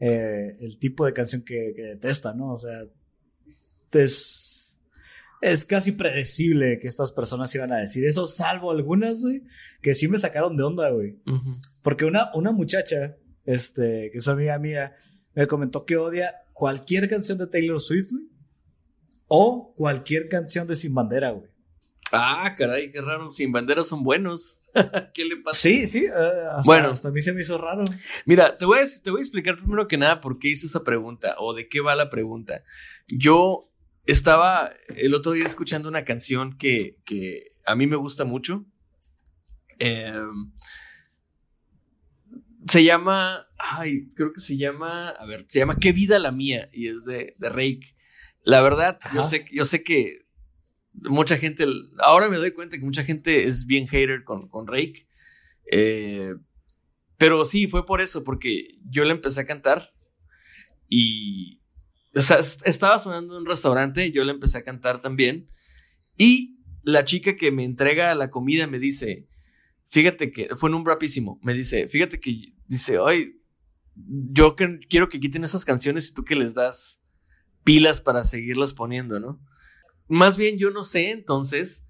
[0.00, 2.54] Eh, el tipo de canción que, que detesta, ¿no?
[2.54, 2.84] O sea,
[3.92, 4.52] es
[5.42, 9.42] es casi predecible que estas personas iban a decir eso, salvo algunas, güey,
[9.82, 11.18] que sí me sacaron de onda, güey.
[11.82, 14.94] Porque una, una muchacha, este, que es amiga mía,
[15.34, 18.24] me comentó que odia cualquier canción de Taylor Swift, güey.
[19.26, 21.50] O cualquier canción de Sin Bandera, güey.
[22.12, 23.32] Ah, caray, qué raro.
[23.32, 24.64] Sin Bandera son buenos.
[25.14, 25.58] ¿Qué le pasa?
[25.58, 26.04] Sí, sí.
[26.04, 27.84] Eh, bueno, hasta a mí se me hizo raro.
[28.26, 30.84] Mira, te voy, a, te voy a explicar primero que nada por qué hice esa
[30.84, 32.64] pregunta o de qué va la pregunta.
[33.08, 33.72] Yo
[34.04, 38.66] estaba el otro día escuchando una canción que, que a mí me gusta mucho.
[39.78, 40.52] Em,
[42.68, 46.68] se llama, ay, creo que se llama, a ver, se llama Qué vida la mía
[46.72, 47.96] y es de, de Rake.
[48.44, 50.21] La verdad, yo sé, yo sé que
[50.94, 51.66] mucha gente,
[51.98, 55.06] ahora me doy cuenta que mucha gente es bien hater con, con Rake.
[55.70, 56.34] Eh,
[57.16, 59.94] pero sí, fue por eso, porque yo le empecé a cantar
[60.88, 61.62] y
[62.14, 65.48] o sea, estaba sonando en un restaurante, yo le empecé a cantar también.
[66.16, 69.28] Y la chica que me entrega la comida me dice,
[69.88, 73.40] fíjate que, fue en un rapísimo, me dice, fíjate que, dice, ay,
[73.94, 74.56] yo
[74.88, 77.00] quiero que quiten esas canciones y tú que les das
[77.64, 79.40] pilas para seguirlas poniendo, ¿no?
[80.12, 81.86] Más bien yo no sé entonces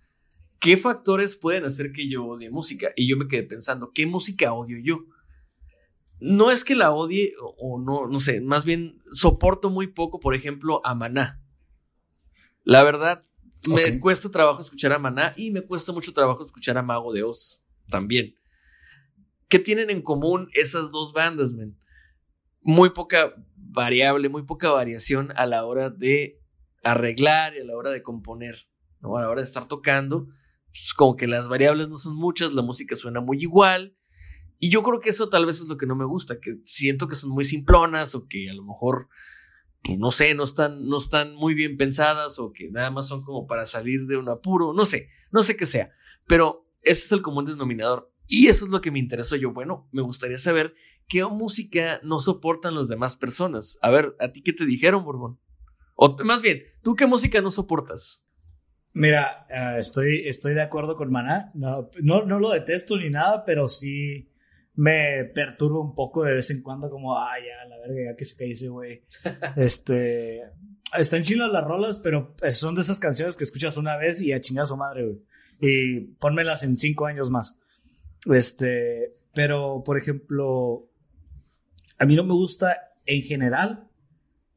[0.61, 2.93] qué factores pueden hacer que yo odie música.
[2.95, 5.05] Y yo me quedé pensando, ¿qué música odio yo?
[6.25, 10.37] no es que la odie o, no, no sé, más bien soporto muy poco, por
[10.37, 11.43] ejemplo, a Maná.
[12.63, 13.25] La verdad,
[13.69, 17.25] me cuesta trabajo escuchar a Maná y me cuesta mucho trabajo escuchar a Mago de
[17.25, 18.37] Oz también.
[19.49, 21.77] ¿Qué tienen en común esas dos bandas, men?
[22.61, 26.41] Muy poca variable, muy poca variación a la hora de
[26.83, 28.69] arreglar y a la hora de componer,
[29.01, 29.17] ¿no?
[29.17, 30.27] A la hora de estar tocando,
[30.67, 33.97] pues, como que las variables no son muchas, la música suena muy igual
[34.65, 37.09] y yo creo que eso tal vez es lo que no me gusta, que siento
[37.09, 39.09] que son muy simplonas o que a lo mejor,
[39.83, 43.25] pues no sé, no están, no están muy bien pensadas o que nada más son
[43.25, 45.91] como para salir de un apuro, no sé, no sé qué sea,
[46.29, 48.15] pero ese es el común denominador.
[48.29, 49.53] Y eso es lo que me interesó yo.
[49.53, 50.77] Bueno, me gustaría saber
[51.09, 53.79] qué música no soportan las demás personas.
[53.83, 55.41] A ver, ¿a ti qué te dijeron, Borbón?
[56.05, 58.25] O más bien, ¿tú qué música no soportas?
[58.93, 61.53] Mira, ah, estoy, estoy de acuerdo con Maná.
[61.55, 64.29] No, no, no lo detesto ni nada, pero sí
[64.75, 68.25] me perturba un poco de vez en cuando, como, ay, ya, la verga, ya que
[68.25, 69.05] se cae ese güey.
[69.57, 70.43] este.
[70.99, 74.41] Están chilas las rolas, pero son de esas canciones que escuchas una vez y a
[74.41, 75.23] chingar su madre, güey.
[75.61, 77.57] Y pónmelas en cinco años más.
[78.27, 79.13] Este.
[79.35, 80.91] Pero, por ejemplo,
[81.97, 82.77] a mí no me gusta
[83.07, 83.89] en general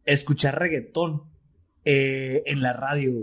[0.05, 1.34] escuchar reggaetón
[1.86, 3.13] eh, en la radio.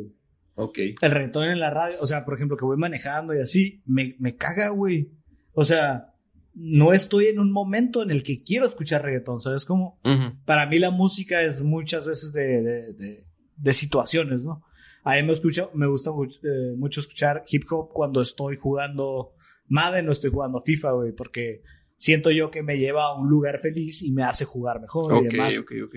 [0.54, 0.78] Ok.
[1.00, 4.16] El reggaetón en la radio, o sea, por ejemplo, que voy manejando y así, me,
[4.18, 5.10] me caga, güey.
[5.52, 6.14] O sea,
[6.54, 9.98] no estoy en un momento en el que quiero escuchar reggaetón, ¿sabes cómo?
[10.04, 10.36] Ujú.
[10.44, 13.24] Para mí la música es muchas veces de, de, de-
[13.56, 14.62] de situaciones, ¿no?
[15.04, 19.32] A mí me, escucho, me gusta mucho, eh, mucho escuchar hip hop cuando estoy jugando
[19.68, 21.62] Madden o estoy jugando FIFA, güey, porque
[21.96, 25.26] siento yo que me lleva a un lugar feliz y me hace jugar mejor y
[25.26, 25.58] Ok, demás.
[25.58, 25.94] ok, ok.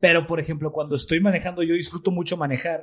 [0.00, 2.82] Pero, por ejemplo, cuando estoy manejando, yo disfruto mucho manejar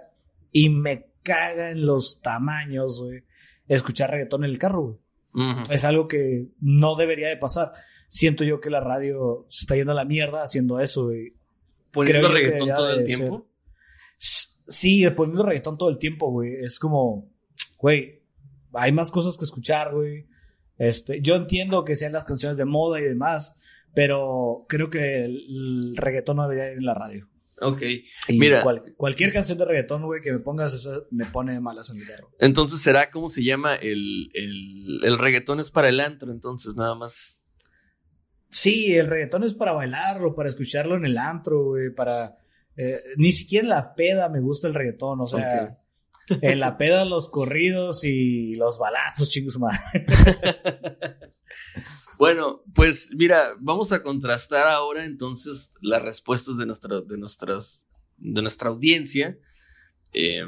[0.52, 3.24] y me caga en los tamaños, güey,
[3.68, 4.98] escuchar reggaetón en el carro, güey.
[5.70, 7.74] Es algo que no debería de pasar.
[8.08, 11.34] Siento yo que la radio se está yendo a la mierda haciendo eso, güey.
[11.92, 13.50] Poniendo Creo reggaetón todo el tiempo.
[14.20, 16.54] S- Sí, poniendo reggaetón todo el tiempo, güey.
[16.56, 17.30] Es como,
[17.78, 18.22] güey,
[18.74, 20.28] hay más cosas que escuchar, güey.
[20.78, 23.56] Este, yo entiendo que sean las canciones de moda y demás,
[23.98, 27.28] pero creo que el, reggaetón no debería ir en la radio.
[27.60, 27.82] Ok.
[28.28, 28.62] Y Mira.
[28.62, 32.06] cual- cualquier canción de reggaetón, güey, que me pongas, esa me pone malas en el
[32.06, 32.30] carro.
[32.38, 36.94] Entonces será cómo se llama el, el, el reggaetón es para el antro, entonces nada
[36.94, 37.44] más.
[38.52, 42.38] Sí, el reggaetón es para bailarlo, para escucharlo en el antro, güey, para...
[42.76, 45.76] eh, ni siquiera en la peda me gusta el reggaetón, o sea...
[46.42, 50.06] En la peda los corridos y los balazos, chingos madre.
[52.18, 57.88] Bueno, pues mira, vamos a contrastar ahora entonces las respuestas de, nuestra, de, nuestras,
[58.18, 59.38] de nuestra audiencia
[60.14, 60.42] eh,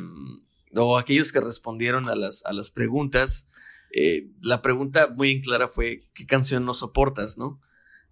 [0.75, 3.47] o aquellos que respondieron a las, a las preguntas.
[3.93, 7.61] Eh, la pregunta muy en clara fue, ¿qué canción no soportas, no?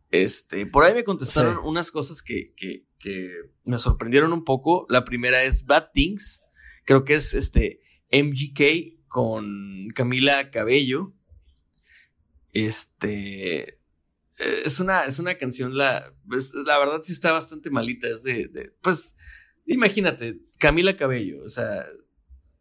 [0.09, 1.59] Este, por ahí me contestaron Sí.
[1.65, 3.29] unas cosas que, que, que
[3.65, 4.85] me sorprendieron un poco.
[4.89, 6.43] La primera es Bad Things,
[6.85, 7.81] creo que es este
[8.11, 11.13] MGK con Camila Cabello.
[12.53, 13.69] Este
[14.39, 18.07] eh, es una, es una canción, la, pues, la verdad sí está bastante malita.
[18.07, 19.15] Es de, de- pues,
[19.65, 21.85] imagínate, Camila Cabello, o sea,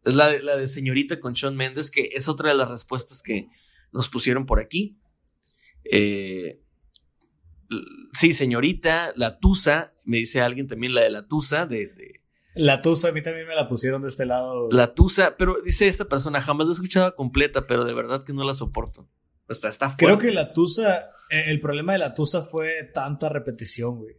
[0.03, 3.21] es la de, la de señorita con Sean Mendes, que es otra de las respuestas
[3.21, 3.47] que
[3.91, 4.97] nos pusieron por aquí.
[5.91, 6.61] Eh,
[8.13, 12.21] sí, señorita, la Tusa, me dice alguien también la de la Tusa, de, de
[12.55, 14.67] La tusa a mí también me la pusieron de este lado.
[14.71, 18.33] la Tusa, pero dice esta persona, jamás la he escuchado completa, pero de verdad que
[18.33, 19.07] no la soporto.
[19.49, 23.29] O sea, está Creo que la tusa, eh, el problema de la tusa fue tanta
[23.29, 24.15] repetición, güey.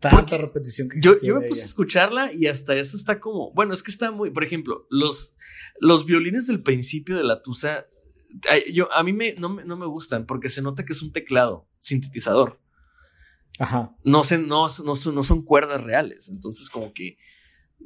[0.00, 3.52] Tanta Porque repetición que Yo, yo me puse a escucharla y hasta eso está como.
[3.52, 4.30] Bueno, es que está muy.
[4.30, 5.34] Por ejemplo, los,
[5.80, 7.86] los violines del principio de la Tusa.
[8.48, 11.02] ay, Yo, a mí me, no, me, no me gustan porque se nota que es
[11.02, 12.60] un teclado sintetizador.
[13.58, 13.96] Ajá.
[14.04, 16.28] No, se, no, no, son, no son cuerdas reales.
[16.28, 17.18] Entonces, como que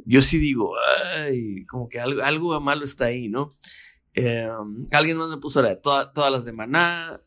[0.04, 0.74] yo sí digo,
[1.16, 3.48] ay, como que algo, algo malo está ahí, ¿no?
[4.14, 4.48] Eh,
[4.90, 7.20] alguien más me puso la de toda- todas las de Maná.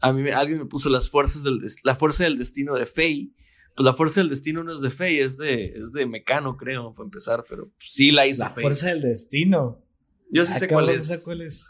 [0.00, 3.32] A mí alguien me puso las fuerzas del la fuerza del destino de Faye.
[3.76, 6.92] Pues la fuerza del destino no es de Faye, es de, es de Mecano, creo,
[6.94, 8.62] para empezar, pero sí la hizo La Faye.
[8.62, 9.82] fuerza del destino.
[10.30, 11.24] Yo sí sé cuál ¿esa es.
[11.24, 11.68] cuál es?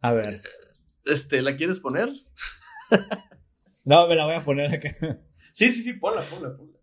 [0.00, 0.40] A ver.
[1.04, 2.08] Este, ¿la quieres poner?
[3.82, 4.94] No, me la voy a poner acá.
[5.52, 6.78] Sí, sí, sí, ponla, ponla, ponla.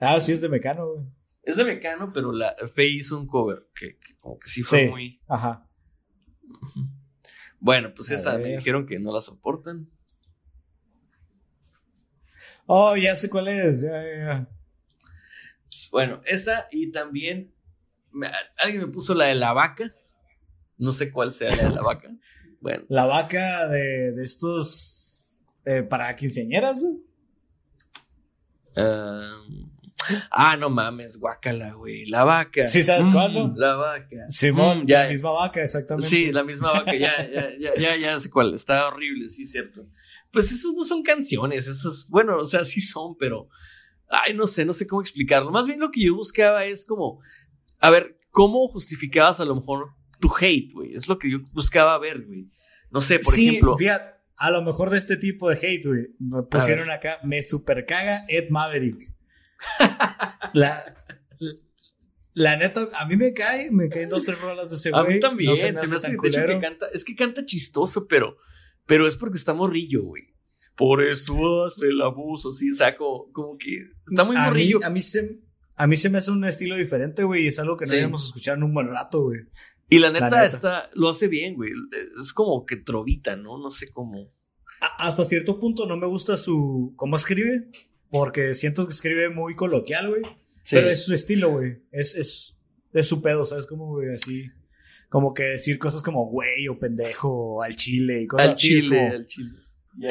[0.00, 1.06] Ah, sí es de Mecano, güey.
[1.48, 4.80] Es de Mecano, pero la Faye hizo un cover que, que como que sí fue
[4.82, 4.86] Sí.
[4.88, 5.20] muy.
[5.26, 5.66] Ajá.
[7.58, 9.88] Bueno, pues A esa me dijeron que no la soportan.
[12.66, 13.80] Oh, ya sé cuál es.
[13.80, 14.46] Ya.
[15.90, 17.54] Bueno, esa y también
[18.12, 18.30] me-
[18.62, 19.94] alguien me puso la de la vaca.
[20.76, 22.10] No sé cuál sea la de la vaca.
[22.60, 25.32] Bueno, La vaca de, de estos
[25.64, 26.96] eh, para quinceañeras, güey.
[30.30, 32.06] Ah, no mames, guácala, güey.
[32.06, 32.66] La vaca.
[32.66, 33.52] Sí, ¿sabes Mm, cuál, no?
[33.56, 34.28] La vaca.
[34.28, 36.08] Simón, Mm, ya, la misma vaca, exactamente.
[36.08, 38.54] Sí, la misma vaca, ya, ya, ya, ya, ya sé cuál.
[38.54, 39.86] Está horrible, sí, cierto.
[40.30, 43.48] Pues esos no son canciones, esos, bueno, o sea, sí son, pero.
[44.10, 45.50] Ay, no sé, no sé cómo explicarlo.
[45.50, 47.20] Más bien lo que yo buscaba es como.
[47.80, 49.90] A ver, ¿cómo justificabas a lo mejor
[50.20, 50.94] tu hate, güey?
[50.94, 52.48] Es lo que yo buscaba ver, güey.
[52.90, 53.76] No sé, por Sí, ejemplo.
[53.76, 56.06] fíjate, a lo mejor de este tipo de hate, güey.
[56.20, 59.12] Me pusieron acá, me super caga Ed Maverick.
[60.52, 60.94] La,
[62.34, 65.18] la, neta, a mí me cae, me caen dos, tres rolas de ese A mí
[65.18, 68.06] también, no se me, hace hace, tan de hecho, que canta, es que canta chistoso,
[68.06, 68.36] pero,
[68.86, 70.34] pero es porque está morrillo, güey.
[70.76, 74.46] Por eso hace el abuso, sí, o sea, como, como que está muy a mí,
[74.46, 74.80] morrillo.
[74.84, 75.40] a mí se,
[75.74, 77.96] a mí se me hace un estilo diferente, güey, y es algo que no Sí.
[77.96, 79.40] habíamos escuchado en un buen rato, güey.
[79.90, 80.44] Y la neta, neta.
[80.44, 81.72] está, lo hace bien, güey.
[82.20, 83.58] Es como que trovita, ¿no?
[83.58, 84.30] No sé cómo.
[84.82, 87.70] A- hasta cierto punto no me gusta su cómo escribe,
[88.10, 90.22] porque siento que escribe muy coloquial, güey.
[90.70, 91.78] Pero es su estilo, güey.
[91.92, 92.54] Es, es,
[92.92, 93.66] es su pedo, ¿sabes?
[93.66, 94.50] Como, güey, así.
[95.08, 98.68] Como que decir cosas como güey o pendejo o al chile y cosas al así.
[98.68, 99.50] chile, como- al chile.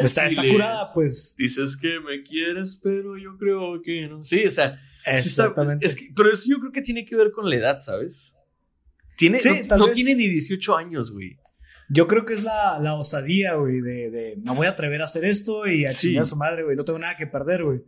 [0.02, 1.36] está, está curada, pues.
[1.38, 4.24] Dices que me quieres, pero yo creo que no.
[4.24, 4.82] Sí, o sea.
[5.06, 5.86] Exactamente.
[5.86, 8.36] es que, pero eso yo creo que tiene que ver con la edad, ¿sabes?
[9.18, 9.40] Tiene,
[9.78, 11.38] no, tiene ni 18 años, güey.
[11.90, 15.06] Yo creo que es la, la osadía, güey, de, de me voy a atrever a
[15.06, 16.76] hacer esto y a chingar a su madre, güey.
[16.76, 17.82] No tengo nada que perder, güey.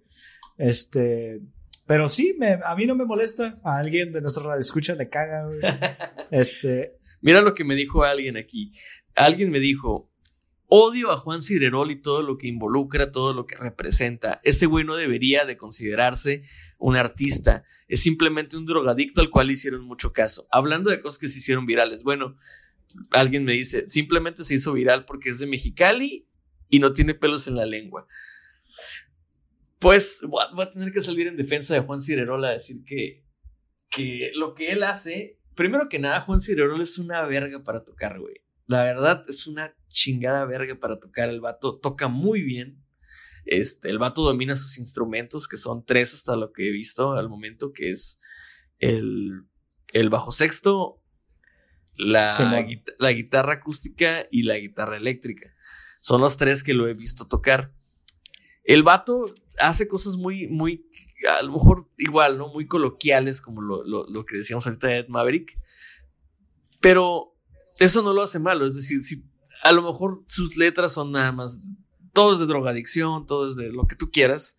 [0.58, 1.42] Este.
[1.86, 3.60] Pero sí, me, a mí no me molesta.
[3.64, 5.60] A alguien de nuestro radio escucha le caga, güey.
[6.32, 6.98] Este.
[7.22, 8.72] Mira lo que me dijo alguien aquí.
[9.16, 10.10] Alguien me dijo:
[10.68, 14.40] Odio a Juan Cirerol y todo lo que involucra, todo lo que representa.
[14.44, 16.44] Ese güey no debería de considerarse
[16.78, 17.64] un artista.
[17.88, 20.48] Es simplemente un drogadicto al cual hicieron mucho caso.
[20.52, 22.04] Hablando de cosas que se hicieron virales.
[22.04, 22.36] Bueno,
[23.12, 26.28] alguien me dice, simplemente se hizo viral porque es de Mexicali
[26.70, 28.08] y no tiene pelos en la lengua.
[29.80, 33.26] Pues voy a tener que salir en defensa de Juan Cirerola a decir que,
[33.90, 38.20] que lo que él hace, primero que nada, Juan Cirerola es una verga para tocar,
[38.20, 38.42] güey.
[38.68, 41.30] La verdad es una chingada verga para tocar.
[41.30, 42.86] El vato toca muy bien.
[43.46, 47.30] Este, el vato domina sus instrumentos, que son tres hasta lo que he visto al
[47.30, 48.20] momento, que es
[48.78, 49.44] el,
[49.92, 51.02] el bajo sexto,
[52.00, 52.66] la,
[52.98, 55.54] la guitarra acústica y la guitarra eléctrica.
[56.00, 57.74] Son los tres que lo he visto tocar.
[58.64, 60.86] El vato hace cosas muy, muy,
[61.40, 62.48] a lo mejor igual, ¿no?
[62.48, 65.60] Muy coloquiales, como lo, lo, que decíamos ahorita de Ed Maverick.
[66.80, 67.36] Pero
[67.80, 68.66] eso no lo hace malo.
[68.66, 69.26] Es decir, si
[69.64, 71.60] a lo mejor sus letras son nada más,
[72.14, 74.58] todo es de drogadicción, todo es de lo que tú quieras.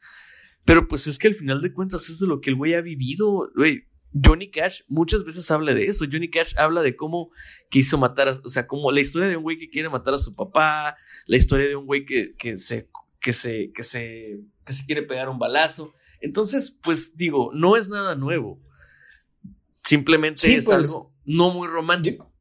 [0.67, 2.83] Pero pues es que al final de cuentas es de lo que el güey ha
[2.83, 3.51] vivido.
[3.57, 6.05] Güey, Johnny Cash muchas veces habla de eso.
[6.11, 7.31] Johnny Cash habla de cómo
[7.69, 10.19] quiso matar, a, o sea, como la historia de un güey que quiere matar a
[10.19, 10.97] su papá,
[11.27, 12.89] la historia de un güey que, que, se,
[13.21, 15.95] que, se, que, se, que se quiere pegar un balazo.
[16.21, 18.61] Entonces, pues digo, no es nada nuevo.
[19.85, 22.33] Simplemente es pues, algo no muy romántico.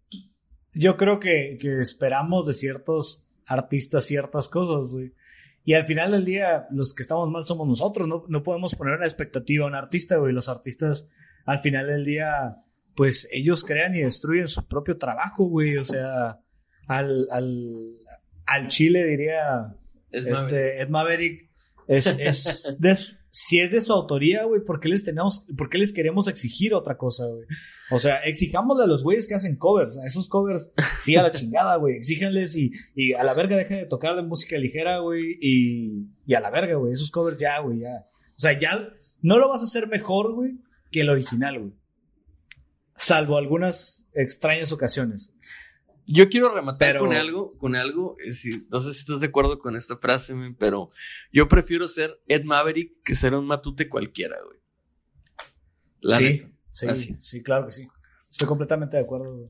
[0.74, 5.14] Yo, creo que, que, esperamos de ciertos artistas ciertas cosas, güey.
[5.66, 8.08] Y al final del día, los que estamos mal somos nosotros.
[8.08, 10.34] No, no podemos poner una expectativa a un artista, güey.
[10.34, 11.08] Los artistas
[11.50, 12.58] al final del día,
[12.96, 15.78] pues ellos crean y destruyen su propio trabajo, güey.
[15.78, 16.40] O sea,
[16.88, 17.96] al, al,
[18.46, 19.76] al Chile diría
[20.12, 21.50] Ed este, Ed Maverick.
[21.88, 25.94] Es, es si es de su autoría, güey, ¿por qué les tenemos, por qué les
[25.94, 27.46] queremos exigir otra cosa, güey?
[27.92, 30.72] O sea, exijámosle a los güeyes que hacen covers, a esos covers,
[31.02, 34.24] sí, a la chingada, güey, exíjanles y, y a la verga deja de tocar de
[34.24, 38.08] música ligera, güey, y, y a la verga, güey, esos covers ya, güey, ya.
[38.36, 38.90] O sea, ya
[39.22, 40.54] no lo vas a hacer mejor, güey,
[40.92, 41.74] que el original, güey.
[42.96, 45.34] Salvo algunas extrañas ocasiones.
[46.06, 48.32] Yo quiero rematar con algo, con algo, eh,
[48.72, 50.90] no sé si estás de acuerdo con esta frase, pero
[51.32, 54.60] yo prefiero ser Ed Maverick que ser un matute cualquiera, güey.
[56.72, 57.88] sí, sí, sí, claro que sí.
[58.30, 59.36] Estoy completamente de acuerdo.
[59.36, 59.50] Güey.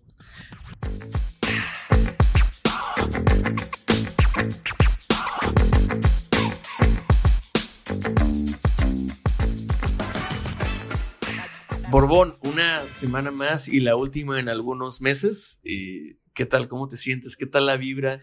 [11.91, 15.59] Borbón, una semana más y la última en algunos meses.
[15.63, 16.67] ¿Qué tal?
[16.67, 17.35] ¿Cómo te sientes?
[17.35, 18.21] ¿Qué tal la vibra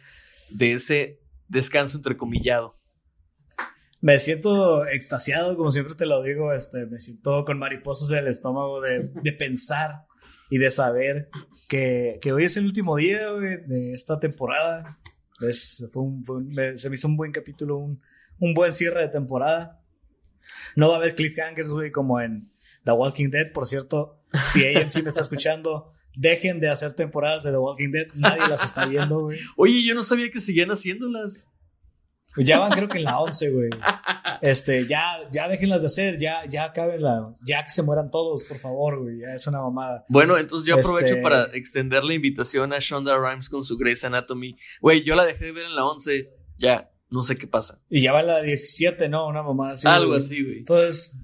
[0.51, 2.77] de ese descanso entrecomillado?
[4.01, 8.29] Me siento extasiado, como siempre te lo digo, este, me siento con mariposas en el
[8.29, 10.07] estómago de, pensar
[10.49, 11.29] y de saber
[11.69, 15.01] que, hoy es el último día de esta temporada.
[15.41, 15.85] Es,
[16.75, 18.01] se me hizo un buen capítulo, un,
[18.39, 19.83] un buen cierre de temporada.
[20.77, 22.53] No va a haber cliffhangers, güey, como en
[22.87, 24.23] The Walking Dead, por cierto,
[24.53, 28.65] si sí me está escuchando, dejen de hacer temporadas de The Walking Dead, nadie las
[28.65, 29.37] está viendo, güey.
[29.57, 31.51] Oye, yo no sabía que seguían haciéndolas.
[32.37, 33.71] Ya van creo que en la 11, güey.
[34.41, 38.45] Este, ya, ya déjenlas de hacer, ya, ya acaben la, ya que se mueran todos,
[38.45, 40.05] por favor, güey, ya es una mamada.
[40.09, 44.05] Bueno, entonces yo aprovecho este para extender la invitación a Shonda Rhimes con su Grey's
[44.05, 44.57] Anatomy.
[44.81, 47.83] Güey, yo la dejé de ver en la 11, ya, no sé qué pasa.
[47.89, 49.27] Y ya va en la 17, ¿no?
[49.27, 49.89] Una mamada así.
[49.89, 50.59] Algo así, güey.
[50.59, 51.17] Entonces,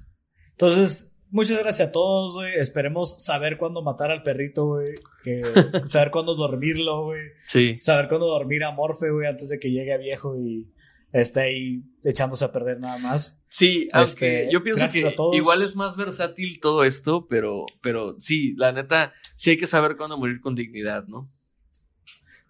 [0.52, 2.52] entonces, Muchas gracias a todos, güey.
[2.56, 4.92] Esperemos saber cuándo matar al perrito, güey.
[5.86, 7.22] saber cuándo dormirlo, güey.
[7.48, 7.78] Sí.
[7.78, 10.70] Saber cuándo dormir a Morfe, güey, antes de que llegue a viejo y
[11.10, 13.42] esté ahí echándose a perder nada más.
[13.48, 18.54] Sí, aunque este, yo pienso que igual es más versátil todo esto, pero, pero sí,
[18.58, 21.32] la neta, sí hay que saber cuándo morir con dignidad, ¿no?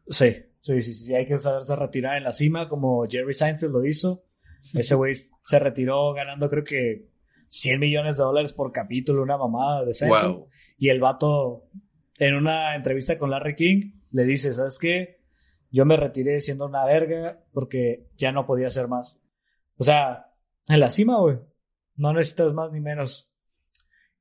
[0.09, 1.15] Sí, sí, sí, sí.
[1.15, 4.25] Hay que saberse retirar en la cima, como Jerry Seinfeld lo hizo.
[4.75, 7.12] Ese güey se retiró ganando, creo que
[7.53, 10.49] 100 millones de dólares por capítulo, una mamada de Wow.
[10.79, 11.69] Y el vato,
[12.19, 15.21] en una entrevista con Larry King, le dice, ¿sabes qué?
[15.71, 19.21] Yo me retiré siendo una verga porque ya no podía hacer más.
[19.77, 20.33] O sea,
[20.67, 21.41] en la cima, güey.
[21.97, 23.31] No necesitas más ni menos.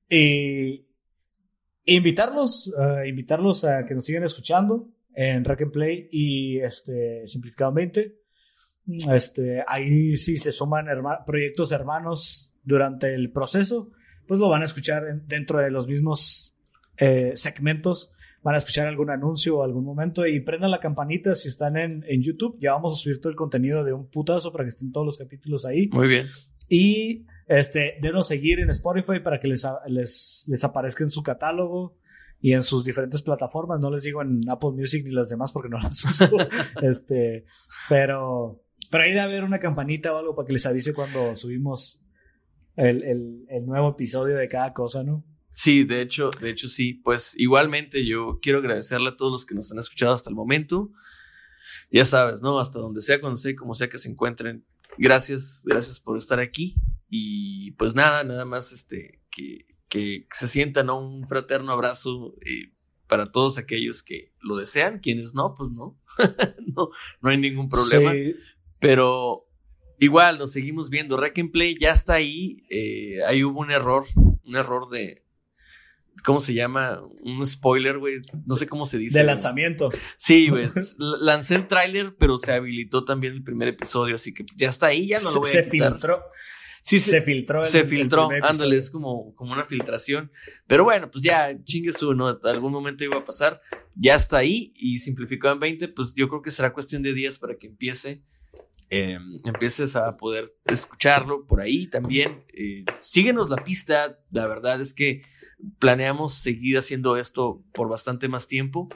[0.10, 0.86] Y
[1.86, 8.20] invitarlos, uh, invitarlos a que nos sigan escuchando en Rack and Play y este, simplificadamente.
[9.10, 10.88] Este, ahí sí se suman
[11.26, 13.91] proyectos hermanos durante el proceso,
[14.28, 16.55] pues lo van a escuchar dentro de los mismos
[16.97, 18.12] eh, segmentos.
[18.43, 22.03] Van a escuchar algún anuncio o algún momento y prendan la campanita si están en,
[22.07, 22.57] en YouTube.
[22.59, 25.18] Ya vamos a subir todo el contenido de un putazo para que estén todos los
[25.18, 25.89] capítulos ahí.
[25.89, 26.26] Muy bien.
[26.68, 31.97] Y este, denos seguir en Spotify para que les, les, les aparezca en su catálogo
[32.39, 33.80] y en sus diferentes plataformas.
[33.80, 36.30] No les digo en Apple Music ni las demás porque no las uso.
[36.82, 37.45] este,
[37.88, 42.01] pero, pero ahí debe haber una campanita o algo para que les avise cuando subimos
[42.76, 45.24] el, el, el, nuevo episodio de cada cosa, ¿no?
[45.51, 46.93] Sí, de hecho, de hecho sí.
[46.93, 50.91] Pues igualmente yo quiero agradecerle a todos los que nos han escuchado hasta el momento.
[51.91, 52.59] Ya sabes, ¿no?
[52.59, 54.65] Hasta donde sea, cuando sea, como sea que se encuentren.
[54.97, 56.76] Gracias, gracias por estar aquí.
[57.09, 62.74] Y pues nada, nada más este, que, que se sientan un fraterno abrazo eh,
[63.07, 65.99] para todos aquellos que lo desean, quienes no, pues no,
[66.76, 66.89] no,
[67.22, 68.13] no hay ningún problema.
[68.80, 69.51] Pero
[70.02, 71.16] igual nos seguimos viendo.
[71.16, 72.66] Rack and Play ya está ahí.
[72.70, 74.06] Eh, ahí hubo un error,
[74.43, 75.24] un error de,
[76.26, 77.02] ¿cómo se llama?
[77.22, 78.16] Un spoiler, güey.
[78.45, 79.20] No sé cómo se dice.
[79.20, 79.91] De lanzamiento.
[80.18, 80.68] Sí, güey.
[80.97, 85.08] Lancé el tráiler, pero se habilitó también el primer episodio, así que ya está ahí,
[85.08, 85.93] ya no lo voy a quitar.
[85.93, 86.24] filtró.
[86.84, 87.64] Sí, se, filtró.
[87.64, 90.32] se filtró, ándale, es como, como una filtración.
[90.66, 92.39] Pero bueno, pues ya, chingue su, ¿no?
[92.43, 93.62] Algún momento iba a pasar.
[93.93, 97.38] Ya está ahí y simplificado en 20, pues yo creo que será cuestión de días
[97.38, 98.24] para que empiece.
[98.94, 102.44] Em, empieces a poder escucharlo por ahí también.
[102.50, 104.20] Eh, síguenos la pista.
[104.32, 105.22] La verdad es que
[105.80, 108.89] planeamos seguir haciendo esto por bastante más tiempo.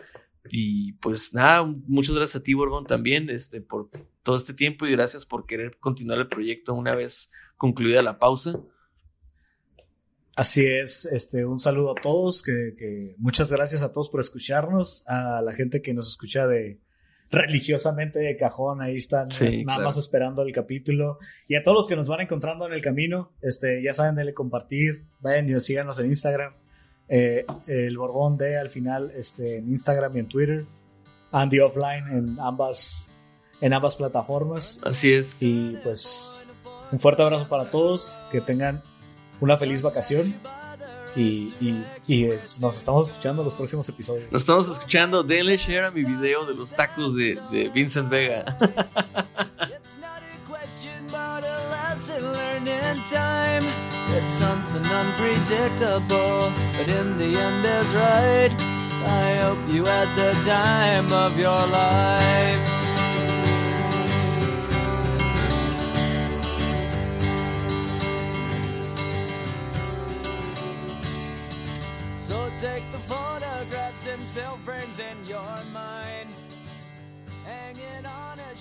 [0.49, 3.89] Y pues nada, muchas gracias a ti, Borgón, también este, por
[4.21, 8.59] todo este tiempo y gracias por querer continuar el proyecto una vez concluida la pausa.
[10.35, 15.41] Así es, este, un saludo a todos, que, muchas gracias a todos por escucharnos, a
[15.41, 16.81] la gente que nos escucha de
[17.31, 19.29] religiosamente de cajón, ahí están
[19.65, 22.81] nada más esperando el capítulo, y a todos los que nos van encontrando en el
[22.81, 26.53] camino, este, ya saben, denle compartir, vayan y síganos en Instagram,
[27.07, 30.65] eh, el Borbón de al final, este, en Instagram y en Twitter,
[31.31, 33.11] Andy Offline en ambas,
[33.61, 34.79] en ambas plataformas.
[34.83, 35.41] Así es.
[35.41, 36.45] Y pues
[36.91, 38.81] un fuerte abrazo para todos, que tengan
[39.41, 40.35] una feliz vacación
[41.15, 41.53] y,
[42.59, 44.31] nos estamos escuchando en los próximos episodios.
[44.31, 48.45] Nos estamos escuchando, denle share a mi video de los tacos de, de Vincent Vega.
[54.15, 58.51] It's something unpredictable, but in the end is right.
[59.05, 62.84] I hope you had the time of your life.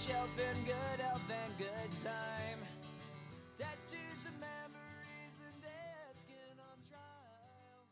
[0.06, 2.58] Shelf in good health and good time.
[3.56, 7.86] Tattoos and memories and dead skin on trial.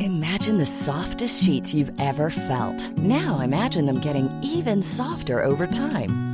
[0.00, 2.92] Imagine the softest sheets you've ever felt.
[2.98, 6.33] Now imagine them getting even softer over time.